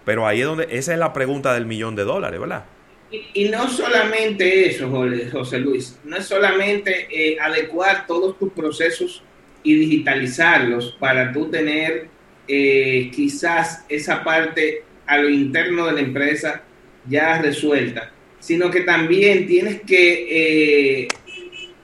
Pero 0.04 0.26
ahí 0.26 0.40
es 0.40 0.46
donde, 0.46 0.68
esa 0.70 0.92
es 0.92 0.98
la 0.98 1.12
pregunta 1.12 1.54
del 1.54 1.66
millón 1.66 1.94
de 1.94 2.04
dólares, 2.04 2.40
¿verdad? 2.40 2.64
Y, 3.10 3.48
no 3.48 3.68
solamente 3.68 4.68
eso, 4.68 4.90
José 5.32 5.60
Luis, 5.60 5.98
no 6.04 6.16
es 6.16 6.26
solamente 6.26 7.08
eh, 7.10 7.38
adecuar 7.40 8.06
todos 8.06 8.38
tus 8.38 8.52
procesos 8.52 9.22
y 9.62 9.74
digitalizarlos 9.74 10.96
para 10.98 11.32
tú 11.32 11.50
tener 11.50 12.08
eh, 12.46 13.10
quizás 13.14 13.84
esa 13.88 14.24
parte 14.24 14.84
a 15.08 15.18
lo 15.18 15.28
interno 15.28 15.86
de 15.86 15.92
la 15.92 16.00
empresa 16.00 16.62
ya 17.08 17.40
resuelta, 17.40 18.12
sino 18.38 18.70
que 18.70 18.82
también 18.82 19.46
tienes 19.46 19.80
que 19.80 21.02
eh, 21.02 21.08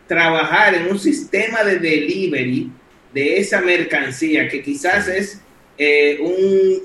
trabajar 0.07 0.75
en 0.75 0.91
un 0.91 0.99
sistema 0.99 1.65
de 1.65 1.79
delivery 1.79 2.71
de 3.13 3.39
esa 3.39 3.61
mercancía 3.63 4.49
que 4.49 4.63
quizás 4.63 5.09
es 5.09 5.41
eh, 5.79 6.19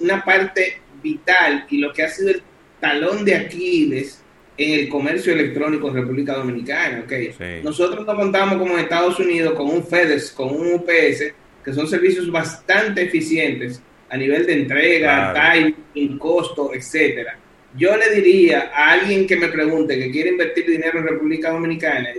una 0.01 0.23
parte 0.23 0.79
vital 1.03 1.65
y 1.69 1.77
lo 1.77 1.91
que 1.91 2.03
ha 2.03 2.09
sido 2.09 2.29
el 2.29 2.41
talón 2.79 3.25
de 3.25 3.35
Aquiles 3.35 4.23
en 4.57 4.79
el 4.79 4.89
comercio 4.89 5.33
electrónico 5.33 5.89
en 5.89 5.95
República 5.95 6.35
Dominicana. 6.35 7.03
Okay. 7.05 7.61
Nosotros 7.63 8.05
no 8.05 8.15
contamos 8.15 8.57
como 8.57 8.73
en 8.77 8.83
Estados 8.83 9.19
Unidos 9.19 9.53
con 9.53 9.69
un 9.69 9.85
FedEx, 9.85 10.31
con 10.31 10.49
un 10.53 10.73
UPS, 10.73 11.33
que 11.63 11.73
son 11.73 11.87
servicios 11.87 12.31
bastante 12.31 13.03
eficientes 13.03 13.81
a 14.09 14.17
nivel 14.17 14.45
de 14.45 14.53
entrega, 14.53 15.33
timing, 15.33 16.17
costo, 16.17 16.73
etcétera. 16.73 17.37
Yo 17.75 17.95
le 17.95 18.09
diría 18.09 18.71
a 18.73 18.91
alguien 18.91 19.27
que 19.27 19.35
me 19.35 19.47
pregunte 19.47 19.97
que 19.97 20.09
quiere 20.09 20.29
invertir 20.29 20.65
dinero 20.65 20.99
en 20.99 21.07
República 21.07 21.51
Dominicana, 21.51 22.09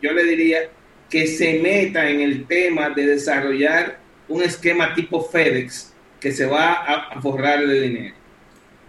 yo 0.00 0.12
le 0.12 0.24
diría 0.24 0.68
que 1.08 1.26
se 1.26 1.58
meta 1.58 2.08
en 2.08 2.20
el 2.20 2.46
tema 2.46 2.90
de 2.90 3.06
desarrollar 3.06 3.98
un 4.28 4.42
esquema 4.42 4.94
tipo 4.94 5.20
FedEx 5.28 5.92
que 6.20 6.30
se 6.30 6.46
va 6.46 6.72
a 6.84 7.20
forrar 7.20 7.66
de 7.66 7.80
dinero. 7.80 8.14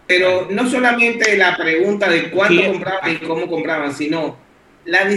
Pero 0.05 0.47
no 0.51 0.69
solamente 0.69 1.35
la 1.37 1.57
pregunta 1.57 2.09
de 2.09 2.29
cuánto 2.29 2.63
compraban 2.71 3.13
y 3.13 3.15
cómo 3.25 3.47
compraban, 3.47 3.93
sino 3.95 4.37
la, 4.85 5.09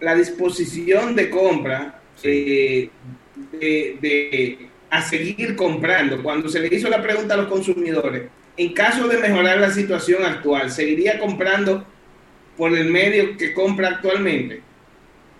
la 0.00 0.14
disposición 0.14 1.14
de 1.14 1.30
compra 1.30 2.00
eh, 2.22 2.90
de, 3.52 4.68
a 4.92 5.00
seguir 5.00 5.56
comprando. 5.56 6.22
Cuando 6.22 6.50
se 6.50 6.60
le 6.60 6.68
hizo 6.68 6.90
la 6.90 7.02
pregunta 7.02 7.32
a 7.32 7.38
los 7.38 7.46
consumidores, 7.46 8.24
en 8.58 8.74
caso 8.74 9.08
de 9.08 9.16
mejorar 9.16 9.58
la 9.58 9.70
situación 9.70 10.22
actual, 10.22 10.70
¿seguiría 10.70 11.18
comprando 11.18 11.86
por 12.58 12.76
el 12.76 12.90
medio 12.90 13.34
que 13.38 13.54
compra 13.54 13.88
actualmente? 13.88 14.60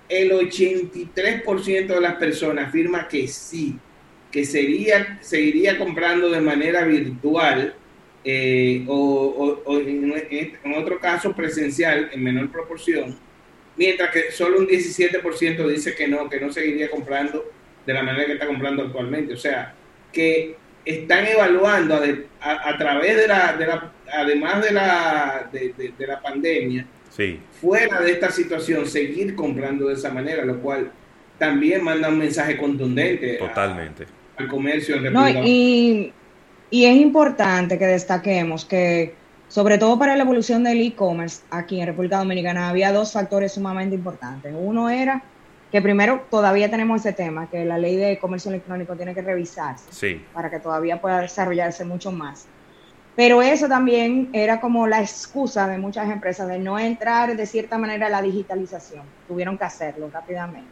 El 0.09 0.33
83% 0.33 1.87
de 1.87 2.01
las 2.01 2.15
personas 2.15 2.69
afirma 2.69 3.07
que 3.07 3.29
sí 3.29 3.77
que 4.31 4.47
sería, 4.47 5.19
seguiría 5.21 5.77
comprando 5.77 6.31
de 6.31 6.41
manera 6.41 6.85
virtual 6.85 7.75
eh, 8.25 8.83
o, 8.89 9.61
en, 9.69 10.75
otro 10.75 10.99
caso 10.99 11.37
presencial 11.37 12.09
en 12.11 12.23
menor 12.23 12.51
proporción, 12.51 13.19
mientras 13.77 14.11
que 14.13 14.31
solo 14.33 14.61
un 14.61 14.67
17% 14.67 15.69
dice 15.69 15.95
que 15.95 16.09
no, 16.09 16.31
que 16.31 16.41
no 16.41 16.51
seguiría 16.51 16.91
comprando 16.91 17.45
de 17.87 17.93
la 17.93 18.03
manera 18.03 18.27
que 18.27 18.33
está 18.35 18.47
comprando 18.47 18.83
actualmente. 18.85 19.35
O 19.35 19.37
sea, 19.37 19.75
que 20.13 20.57
están 20.85 21.27
evaluando 21.27 22.01
a, 22.41 22.79
través 22.79 23.17
de 23.17 23.29
la, 23.29 23.53
de 23.57 23.67
la, 23.67 23.93
además 24.13 24.63
de 24.65 24.73
la, 24.73 25.49
de, 25.53 26.07
la 26.07 26.21
pandemia, 26.21 26.87
sí. 27.11 27.41
fuera 27.61 28.01
de 28.01 28.13
esta 28.13 28.31
situación, 28.31 28.87
seguir 28.87 29.35
comprando 29.35 29.89
de 29.89 29.95
esa 29.95 30.11
manera, 30.11 30.45
lo 30.45 30.61
cual 30.61 30.91
también 31.39 31.85
manda 31.85 32.09
un 32.09 32.19
mensaje 32.19 32.57
contundente. 32.57 33.35
Totalmente 33.35 34.07
al 34.37 34.49
comercio 34.49 35.01
no, 35.11 35.29
y, 35.29 36.13
y 36.71 36.85
es 36.85 36.97
importante 36.97 37.79
que 37.79 37.87
destaquemos 37.87 38.65
que, 38.65 39.15
sobre 39.49 39.79
todo 39.79 39.99
para 39.99 40.17
la 40.17 40.23
evolución 40.23 40.65
del 40.65 40.81
e-commerce 40.81 41.43
aquí 41.51 41.81
en 41.81 41.87
República 41.87 42.19
Dominicana, 42.19 42.69
había 42.69 42.93
dos 42.93 43.13
factores 43.13 43.53
sumamente 43.53 43.95
importantes. 43.95 44.55
Uno 44.57 44.89
era 44.89 45.23
que 45.73 45.81
primero 45.81 46.27
todavía 46.31 46.71
tenemos 46.71 47.01
ese 47.01 47.15
tema, 47.15 47.49
que 47.49 47.65
la 47.65 47.79
ley 47.79 47.97
de 47.97 48.19
comercio 48.19 48.51
electrónico 48.51 48.95
tiene 48.95 49.15
que 49.15 49.23
revisarse 49.23 50.21
para 50.35 50.51
que 50.51 50.61
todavía 50.61 51.01
pueda 51.01 51.21
desarrollarse 51.21 51.87
mucho 51.87 52.13
más. 52.13 52.47
Pero 53.17 53.41
eso 53.41 53.69
también 53.69 54.29
era 54.35 54.61
como 54.61 54.87
la 54.87 55.01
excusa 55.01 55.67
de 55.67 55.79
muchas 55.79 56.11
empresas 56.11 56.47
de 56.47 56.59
no 56.59 56.79
entrar 56.79 57.35
de 57.35 57.47
cierta 57.47 57.79
manera 57.79 58.09
a 58.09 58.11
la 58.11 58.21
digitalización. 58.21 59.03
Tuvieron 59.27 59.57
que 59.57 59.65
hacerlo 59.65 60.11
rápidamente. 60.13 60.69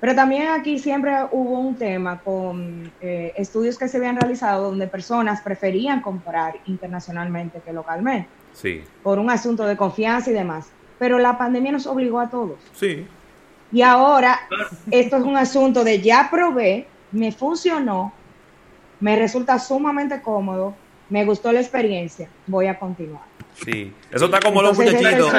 Pero 0.00 0.14
también 0.14 0.48
aquí 0.48 0.78
siempre 0.78 1.12
hubo 1.32 1.58
un 1.58 1.74
tema 1.74 2.20
con 2.20 2.90
eh, 3.00 3.32
estudios 3.36 3.76
que 3.76 3.88
se 3.88 3.96
habían 3.96 4.16
realizado 4.16 4.70
donde 4.70 4.86
personas 4.86 5.42
preferían 5.42 6.00
comprar 6.02 6.54
internacionalmente 6.66 7.60
que 7.64 7.72
localmente. 7.72 8.28
Sí. 8.52 8.82
Por 9.02 9.18
un 9.18 9.28
asunto 9.28 9.66
de 9.66 9.76
confianza 9.76 10.30
y 10.30 10.34
demás. 10.34 10.70
Pero 11.00 11.18
la 11.18 11.36
pandemia 11.36 11.72
nos 11.72 11.86
obligó 11.86 12.20
a 12.20 12.30
todos. 12.30 12.58
Sí. 12.72 13.06
Y 13.72 13.82
ahora 13.82 14.40
esto 14.90 15.16
es 15.16 15.22
un 15.22 15.36
asunto 15.36 15.84
de 15.84 16.00
ya 16.00 16.28
probé, 16.30 16.86
me 17.12 17.32
funcionó, 17.32 18.12
me 19.00 19.16
resulta 19.16 19.58
sumamente 19.58 20.20
cómodo, 20.22 20.74
me 21.08 21.24
gustó 21.24 21.52
la 21.52 21.60
experiencia, 21.60 22.28
voy 22.46 22.66
a 22.66 22.78
continuar. 22.78 23.22
Sí, 23.64 23.92
eso 24.10 24.24
está 24.26 24.40
como 24.40 24.62
los 24.62 24.76
muchachitos, 24.76 25.32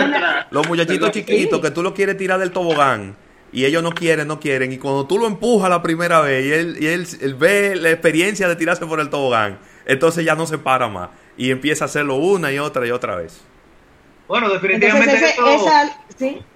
los 0.51 0.67
muchachitos 0.67 1.11
chiquitos 1.11 1.59
que 1.59 1.71
tú 1.71 1.81
lo 1.81 1.93
quieres 1.93 2.17
tirar 2.17 2.39
del 2.39 2.51
tobogán 2.51 3.15
y 3.51 3.65
ellos 3.65 3.83
no 3.83 3.91
quieren, 3.91 4.27
no 4.27 4.39
quieren. 4.39 4.71
Y 4.71 4.77
cuando 4.77 5.07
tú 5.07 5.17
lo 5.17 5.27
empujas 5.27 5.69
la 5.69 5.81
primera 5.81 6.21
vez 6.21 6.45
y 6.45 6.51
él, 6.51 6.77
y 6.79 6.87
él, 6.87 7.35
ve 7.35 7.75
la 7.75 7.89
experiencia 7.89 8.47
de 8.47 8.55
tirarse 8.55 8.85
por 8.85 8.99
el 8.99 9.09
tobogán, 9.09 9.59
entonces 9.85 10.23
ya 10.23 10.35
no 10.35 10.45
se 10.45 10.57
para 10.57 10.87
más 10.87 11.09
y 11.37 11.51
empieza 11.51 11.85
a 11.85 11.87
hacerlo 11.87 12.15
una 12.15 12.51
y 12.51 12.59
otra 12.59 12.85
y 12.85 12.91
otra 12.91 13.15
vez. 13.15 13.41
Bueno, 14.31 14.47
definitivamente 14.47 15.13
esa, 15.13 15.93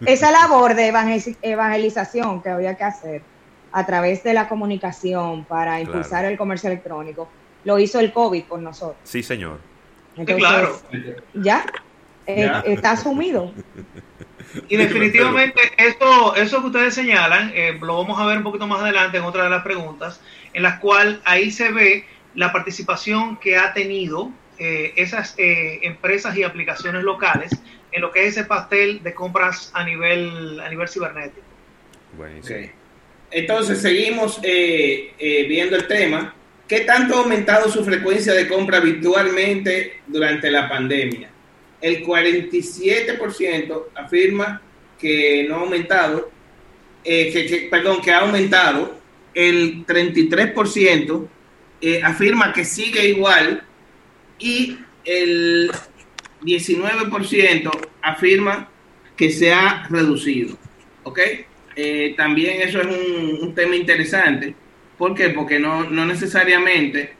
esa 0.06 0.32
labor 0.32 0.76
de 0.76 0.94
evangelización 1.42 2.42
que 2.42 2.48
había 2.48 2.78
que 2.78 2.86
hacer 2.86 3.22
a 3.74 3.86
través 3.86 4.24
de 4.24 4.34
la 4.34 4.48
comunicación 4.48 5.44
para 5.44 5.82
impulsar 5.82 6.24
el 6.24 6.38
comercio 6.38 6.70
electrónico, 6.70 7.28
lo 7.66 7.78
hizo 7.78 8.00
el 8.00 8.14
COVID 8.14 8.46
con 8.46 8.64
nosotros. 8.64 8.96
Sí, 9.04 9.22
señor. 9.22 9.60
Entonces, 10.16 10.38
claro. 10.38 10.80
Ya, 11.34 11.66
eh, 12.26 12.50
está 12.64 12.92
asumido. 12.92 13.52
Y 14.70 14.78
definitivamente 14.78 15.60
esto, 15.78 16.34
eso 16.38 16.62
que 16.62 16.68
ustedes 16.68 16.94
señalan, 16.94 17.52
eh, 17.54 17.78
lo 17.82 17.98
vamos 17.98 18.18
a 18.18 18.26
ver 18.26 18.38
un 18.38 18.44
poquito 18.44 18.68
más 18.68 18.80
adelante 18.84 19.18
en 19.18 19.26
otra 19.26 19.44
de 19.44 19.50
las 19.50 19.64
preguntas, 19.64 20.22
en 20.54 20.64
las 20.64 20.80
cuales 20.80 21.18
ahí 21.26 21.52
se 21.52 21.74
ve 21.74 22.06
la 22.36 22.54
participación 22.54 23.36
que 23.36 23.58
ha 23.58 23.74
tenido 23.74 24.32
eh, 24.58 24.94
esas 24.96 25.36
eh, 25.38 25.80
empresas 25.84 26.36
y 26.38 26.44
aplicaciones 26.44 27.04
locales 27.04 27.52
en 27.92 28.02
lo 28.02 28.12
que 28.12 28.28
es 28.28 28.38
ese 28.38 28.46
pastel 28.46 29.02
de 29.04 29.14
compras 29.14 29.72
a 29.74 29.84
nivel, 29.84 30.60
a 30.60 30.70
nivel 30.70 30.88
cibernético. 30.88 31.46
Entonces 33.32 33.82
seguimos 33.82 34.42
viendo 34.42 35.76
el 35.76 35.88
tema. 35.88 36.34
¿Qué 36.68 36.82
tanto 36.82 37.16
ha 37.16 37.20
aumentado 37.20 37.70
su 37.70 37.84
frecuencia 37.84 38.34
de 38.34 38.48
compra 38.48 38.80
virtualmente 38.80 40.02
durante 40.08 40.50
la 40.50 40.68
pandemia? 40.68 41.30
el 41.86 42.04
47% 42.04 43.84
afirma 43.94 44.60
que 45.00 45.46
no 45.48 45.56
ha 45.56 45.60
aumentado, 45.60 46.32
eh, 47.04 47.32
que, 47.32 47.68
perdón, 47.70 48.02
que 48.02 48.12
ha 48.12 48.22
aumentado, 48.22 48.98
el 49.36 49.86
33% 49.86 51.28
eh, 51.82 52.02
afirma 52.04 52.52
que 52.54 52.66
sigue 52.66 53.08
igual 53.10 53.64
y 54.40 54.78
el 55.04 55.72
19% 56.42 57.72
afirma 58.02 58.70
que 59.16 59.30
se 59.30 59.54
ha 59.54 59.88
reducido. 59.90 60.58
¿Ok? 61.04 61.20
Eh, 61.76 62.14
también 62.18 62.62
eso 62.62 62.82
es 62.82 62.88
un, 62.88 63.54
tema 63.54 63.76
interesante. 63.76 64.56
¿Por 64.98 65.14
qué? 65.14 65.30
Porque 65.30 65.60
no, 65.60 65.90
no 65.90 66.06
necesariamente 66.06 67.14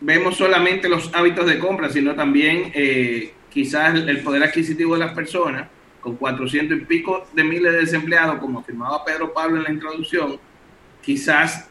vemos 0.00 0.36
solamente 0.36 0.88
los 0.88 1.14
hábitos 1.14 1.46
de 1.46 1.58
compra, 1.58 1.90
sino 1.90 2.14
también 2.14 2.72
eh, 2.74 3.32
quizás 3.50 3.94
el 3.94 4.20
poder 4.20 4.42
adquisitivo 4.42 4.94
de 4.94 5.00
las 5.00 5.14
personas, 5.14 5.68
con 6.00 6.16
400 6.16 6.78
y 6.78 6.84
pico 6.86 7.26
de 7.32 7.44
miles 7.44 7.72
de 7.72 7.80
desempleados, 7.80 8.38
como 8.38 8.60
afirmaba 8.60 9.04
Pedro 9.04 9.32
Pablo 9.32 9.58
en 9.58 9.64
la 9.64 9.70
introducción, 9.70 10.38
quizás 11.02 11.69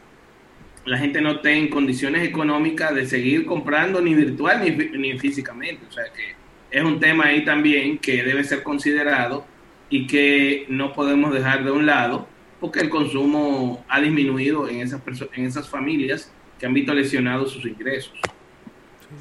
la 0.84 0.98
gente 0.98 1.20
no 1.20 1.32
esté 1.32 1.52
en 1.52 1.68
condiciones 1.68 2.26
económicas 2.26 2.94
de 2.94 3.06
seguir 3.06 3.44
comprando 3.46 4.00
ni 4.00 4.14
virtual 4.14 4.62
ni, 4.62 4.70
ni 4.70 5.18
físicamente. 5.18 5.84
O 5.88 5.92
sea 5.92 6.04
que 6.04 6.34
es 6.70 6.84
un 6.84 7.00
tema 7.00 7.26
ahí 7.26 7.44
también 7.44 7.98
que 7.98 8.22
debe 8.22 8.44
ser 8.44 8.62
considerado 8.62 9.44
y 9.88 10.06
que 10.06 10.66
no 10.68 10.92
podemos 10.92 11.32
dejar 11.34 11.64
de 11.64 11.70
un 11.70 11.86
lado 11.86 12.28
porque 12.60 12.80
el 12.80 12.88
consumo 12.88 13.84
ha 13.88 14.00
disminuido 14.00 14.68
en 14.68 14.80
esas, 14.80 15.00
en 15.34 15.46
esas 15.46 15.68
familias 15.68 16.30
que 16.58 16.66
han 16.66 16.74
visto 16.74 16.94
lesionados 16.94 17.52
sus 17.52 17.64
ingresos. 17.64 18.12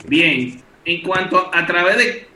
Bien, 0.07 0.61
en 0.85 1.01
cuanto 1.01 1.49
a 1.53 1.65
través 1.65 1.97
de 1.97 2.29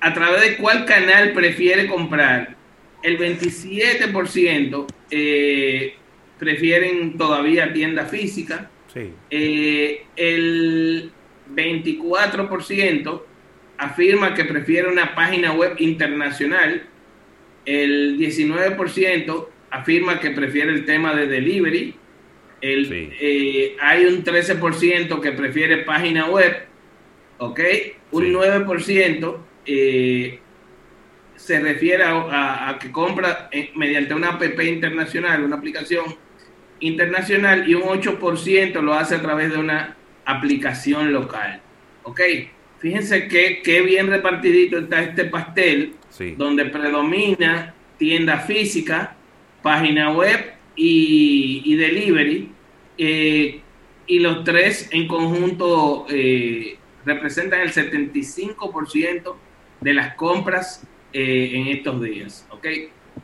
a 0.00 0.12
través 0.12 0.40
de 0.40 0.56
cuál 0.56 0.84
canal 0.84 1.32
prefiere 1.32 1.86
comprar, 1.86 2.56
el 3.04 3.18
27% 3.18 4.86
eh, 5.10 5.94
prefieren 6.42 7.16
todavía 7.16 7.72
tienda 7.72 8.04
física, 8.04 8.68
eh, 9.30 10.06
el 10.16 11.12
24% 11.54 13.22
afirma 13.78 14.34
que 14.34 14.44
prefiere 14.44 14.88
una 14.88 15.14
página 15.14 15.52
web 15.52 15.76
internacional, 15.78 16.82
el 17.64 18.18
19% 18.18 19.48
afirma 19.70 20.18
que 20.18 20.30
prefiere 20.32 20.72
el 20.72 20.84
tema 20.84 21.14
de 21.14 21.28
delivery, 21.28 21.94
el, 22.60 22.88
eh, 22.92 23.76
hay 23.80 24.06
un 24.06 24.24
13% 24.24 25.20
que 25.20 25.30
prefiere 25.30 25.84
página 25.84 26.28
web, 26.28 26.64
¿ok? 27.38 27.60
Un 28.10 28.32
9% 28.32 29.36
eh, 29.64 30.40
se 31.42 31.58
refiere 31.58 32.04
a, 32.06 32.78
que 32.80 32.92
compra 32.92 33.48
eh, 33.50 33.72
mediante 33.74 34.14
una 34.14 34.30
app 34.30 34.42
internacional, 34.60 35.42
una 35.42 35.56
aplicación 35.56 36.04
internacional, 36.82 37.68
y 37.68 37.74
un 37.74 37.82
8% 37.82 38.80
lo 38.82 38.94
hace 38.94 39.14
a 39.14 39.22
través 39.22 39.50
de 39.50 39.58
una 39.58 39.96
aplicación 40.24 41.12
local, 41.12 41.60
¿ok? 42.02 42.20
Fíjense 42.78 43.28
que, 43.28 43.62
qué 43.62 43.80
bien 43.82 44.08
repartidito 44.08 44.78
está 44.78 45.02
este 45.02 45.24
pastel, 45.24 45.94
donde 46.36 46.66
predomina 46.66 47.74
tienda 47.96 48.38
física, 48.40 49.14
página 49.62 50.10
web 50.10 50.54
y, 50.74 51.74
delivery, 51.76 52.50
eh, 52.98 53.60
y 54.06 54.18
los 54.18 54.42
tres 54.42 54.88
en 54.90 55.06
conjunto 55.06 56.06
eh, 56.10 56.76
representan 57.04 57.60
el 57.60 57.72
75% 57.72 59.36
de 59.80 59.94
las 59.94 60.14
compras 60.14 60.84
eh, 61.12 61.50
en 61.54 61.68
estos 61.68 62.02
días, 62.02 62.46
¿ok? 62.50 62.66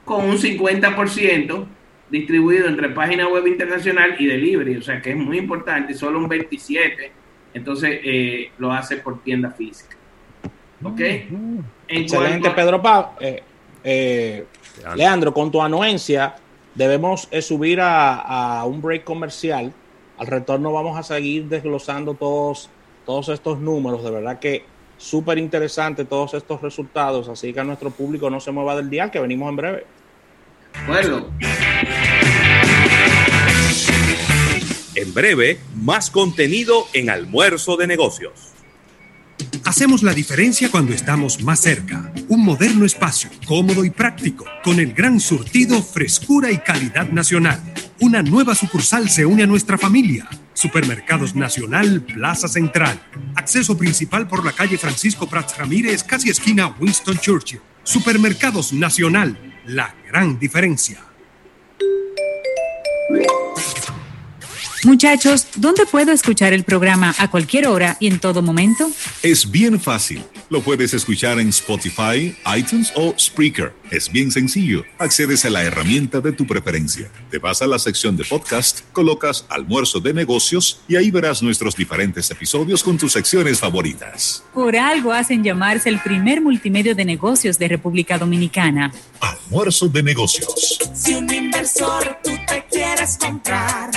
Con 0.04 0.24
un 0.28 0.38
50% 0.38 1.66
distribuido 2.10 2.68
entre 2.68 2.88
página 2.90 3.28
web 3.28 3.46
internacional 3.46 4.16
y 4.18 4.26
delivery, 4.26 4.76
o 4.76 4.82
sea 4.82 5.00
que 5.02 5.10
es 5.10 5.16
muy 5.16 5.38
importante, 5.38 5.94
solo 5.94 6.18
un 6.18 6.28
27%, 6.28 7.10
entonces 7.54 8.00
lo 8.58 8.72
hace 8.72 8.98
por 8.98 9.22
tienda 9.22 9.50
física. 9.50 9.96
¿Ok? 10.82 11.00
Excelente, 11.88 12.50
Pedro 12.50 12.80
Pablo. 12.80 13.12
Leandro, 14.94 15.34
con 15.34 15.50
tu 15.50 15.60
anuencia, 15.60 16.36
debemos 16.78 17.28
eh, 17.30 17.42
subir 17.42 17.80
a, 17.82 18.64
un 18.64 18.80
break 18.80 19.04
comercial. 19.04 19.72
Al 20.16 20.26
retorno 20.26 20.72
vamos 20.72 20.98
a 20.98 21.02
seguir 21.02 21.46
desglosando 21.48 22.14
todos, 22.14 22.70
todos 23.04 23.28
estos 23.28 23.58
números. 23.58 24.02
De 24.02 24.10
verdad 24.10 24.38
que 24.38 24.64
súper 24.96 25.38
interesante 25.38 26.04
todos 26.04 26.34
estos 26.34 26.62
resultados. 26.62 27.28
Así 27.28 27.52
que 27.52 27.60
a 27.60 27.64
nuestro 27.64 27.90
público 27.90 28.30
no 28.30 28.40
se 28.40 28.52
mueva 28.52 28.76
del 28.76 28.90
día, 28.90 29.10
que 29.10 29.20
venimos 29.20 29.48
en 29.50 29.56
breve. 29.56 29.86
Bueno. 30.86 31.26
En 34.98 35.14
breve, 35.14 35.60
más 35.76 36.10
contenido 36.10 36.88
en 36.92 37.08
almuerzo 37.08 37.76
de 37.76 37.86
negocios. 37.86 38.32
Hacemos 39.64 40.02
la 40.02 40.12
diferencia 40.12 40.72
cuando 40.72 40.92
estamos 40.92 41.40
más 41.40 41.60
cerca. 41.60 42.12
Un 42.26 42.44
moderno 42.44 42.84
espacio, 42.84 43.30
cómodo 43.46 43.84
y 43.84 43.90
práctico, 43.90 44.44
con 44.64 44.80
el 44.80 44.94
gran 44.94 45.20
surtido, 45.20 45.80
frescura 45.84 46.50
y 46.50 46.58
calidad 46.58 47.10
nacional. 47.10 47.62
Una 48.00 48.24
nueva 48.24 48.56
sucursal 48.56 49.08
se 49.08 49.24
une 49.24 49.44
a 49.44 49.46
nuestra 49.46 49.78
familia. 49.78 50.28
Supermercados 50.52 51.36
Nacional, 51.36 52.02
Plaza 52.02 52.48
Central. 52.48 53.00
Acceso 53.36 53.78
principal 53.78 54.26
por 54.26 54.44
la 54.44 54.50
calle 54.50 54.78
Francisco 54.78 55.28
Prats 55.28 55.56
Ramírez, 55.58 56.02
casi 56.02 56.28
esquina 56.28 56.74
Winston 56.80 57.18
Churchill. 57.18 57.60
Supermercados 57.84 58.72
Nacional, 58.72 59.38
la 59.64 59.94
gran 60.08 60.40
diferencia. 60.40 60.98
Muchachos, 64.84 65.48
¿dónde 65.56 65.86
puedo 65.86 66.12
escuchar 66.12 66.52
el 66.52 66.62
programa 66.62 67.12
a 67.18 67.28
cualquier 67.30 67.66
hora 67.66 67.96
y 67.98 68.06
en 68.06 68.20
todo 68.20 68.42
momento? 68.42 68.88
Es 69.22 69.50
bien 69.50 69.80
fácil. 69.80 70.22
Lo 70.50 70.62
puedes 70.62 70.94
escuchar 70.94 71.40
en 71.40 71.48
Spotify, 71.48 72.36
iTunes 72.56 72.92
o 72.94 73.12
Spreaker. 73.18 73.72
Es 73.90 74.10
bien 74.10 74.30
sencillo. 74.30 74.84
Accedes 74.98 75.44
a 75.44 75.50
la 75.50 75.64
herramienta 75.64 76.20
de 76.20 76.32
tu 76.32 76.46
preferencia. 76.46 77.10
Te 77.30 77.38
vas 77.38 77.60
a 77.60 77.66
la 77.66 77.78
sección 77.78 78.16
de 78.16 78.24
podcast, 78.24 78.82
colocas 78.92 79.46
almuerzo 79.48 79.98
de 79.98 80.14
negocios 80.14 80.80
y 80.86 80.94
ahí 80.94 81.10
verás 81.10 81.42
nuestros 81.42 81.74
diferentes 81.74 82.30
episodios 82.30 82.84
con 82.84 82.98
tus 82.98 83.12
secciones 83.12 83.58
favoritas. 83.58 84.44
Por 84.54 84.76
algo 84.76 85.12
hacen 85.12 85.42
llamarse 85.42 85.88
el 85.88 85.98
primer 86.00 86.40
multimedio 86.40 86.94
de 86.94 87.04
negocios 87.04 87.58
de 87.58 87.68
República 87.68 88.16
Dominicana. 88.16 88.92
Almuerzo 89.20 89.88
de 89.88 90.02
negocios. 90.04 90.78
Si 90.94 91.14
un 91.14 91.32
inversor 91.32 92.18
tú 92.22 92.30
te 92.46 92.64
quieres 92.70 93.18
comprar 93.18 93.90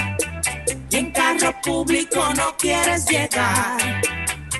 y 0.90 0.96
en 0.96 1.12
carro 1.12 1.54
público 1.64 2.34
no 2.36 2.56
quieres 2.58 3.06
llegar. 3.06 4.02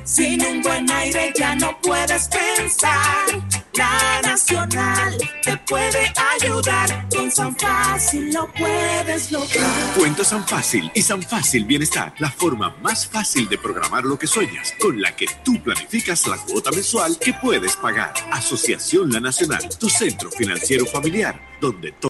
Sin 0.04 0.44
un 0.46 0.62
buen 0.62 0.92
aire 0.92 1.32
ya 1.38 1.56
no 1.56 1.80
puedes 1.82 2.28
pensar 2.28 3.26
La 3.74 4.22
Nacional 4.22 5.18
te 5.42 5.56
puede 5.58 6.12
ayudar. 6.36 7.08
Con 7.10 7.32
San 7.32 7.56
Fácil 7.56 8.34
lo 8.34 8.52
puedes 8.52 9.32
lograr. 9.32 9.94
Cuenta 9.98 10.24
San 10.24 10.46
Fácil 10.46 10.92
y 10.94 11.02
San 11.02 11.22
Fácil 11.22 11.66
Bienestar, 11.66 12.14
la 12.20 12.30
forma 12.30 12.76
más 12.82 13.08
fácil 13.08 13.48
de 13.48 13.58
programar 13.58 14.04
lo 14.04 14.18
que 14.20 14.28
sueñas, 14.28 14.74
con 14.80 15.02
la 15.02 15.16
que 15.16 15.28
tú 15.46 15.62
planificas 15.64 16.28
la 16.28 16.38
cuota 16.38 16.72
mensual 16.72 17.18
que 17.18 17.34
puedes 17.34 17.76
pagar. 17.78 18.14
Asociación 18.32 19.12
La 19.12 19.20
Nacional, 19.20 19.70
tu 19.80 19.90
centro 19.90 20.30
financiero 20.32 20.86
familiar, 20.86 21.40
donde 21.62 21.94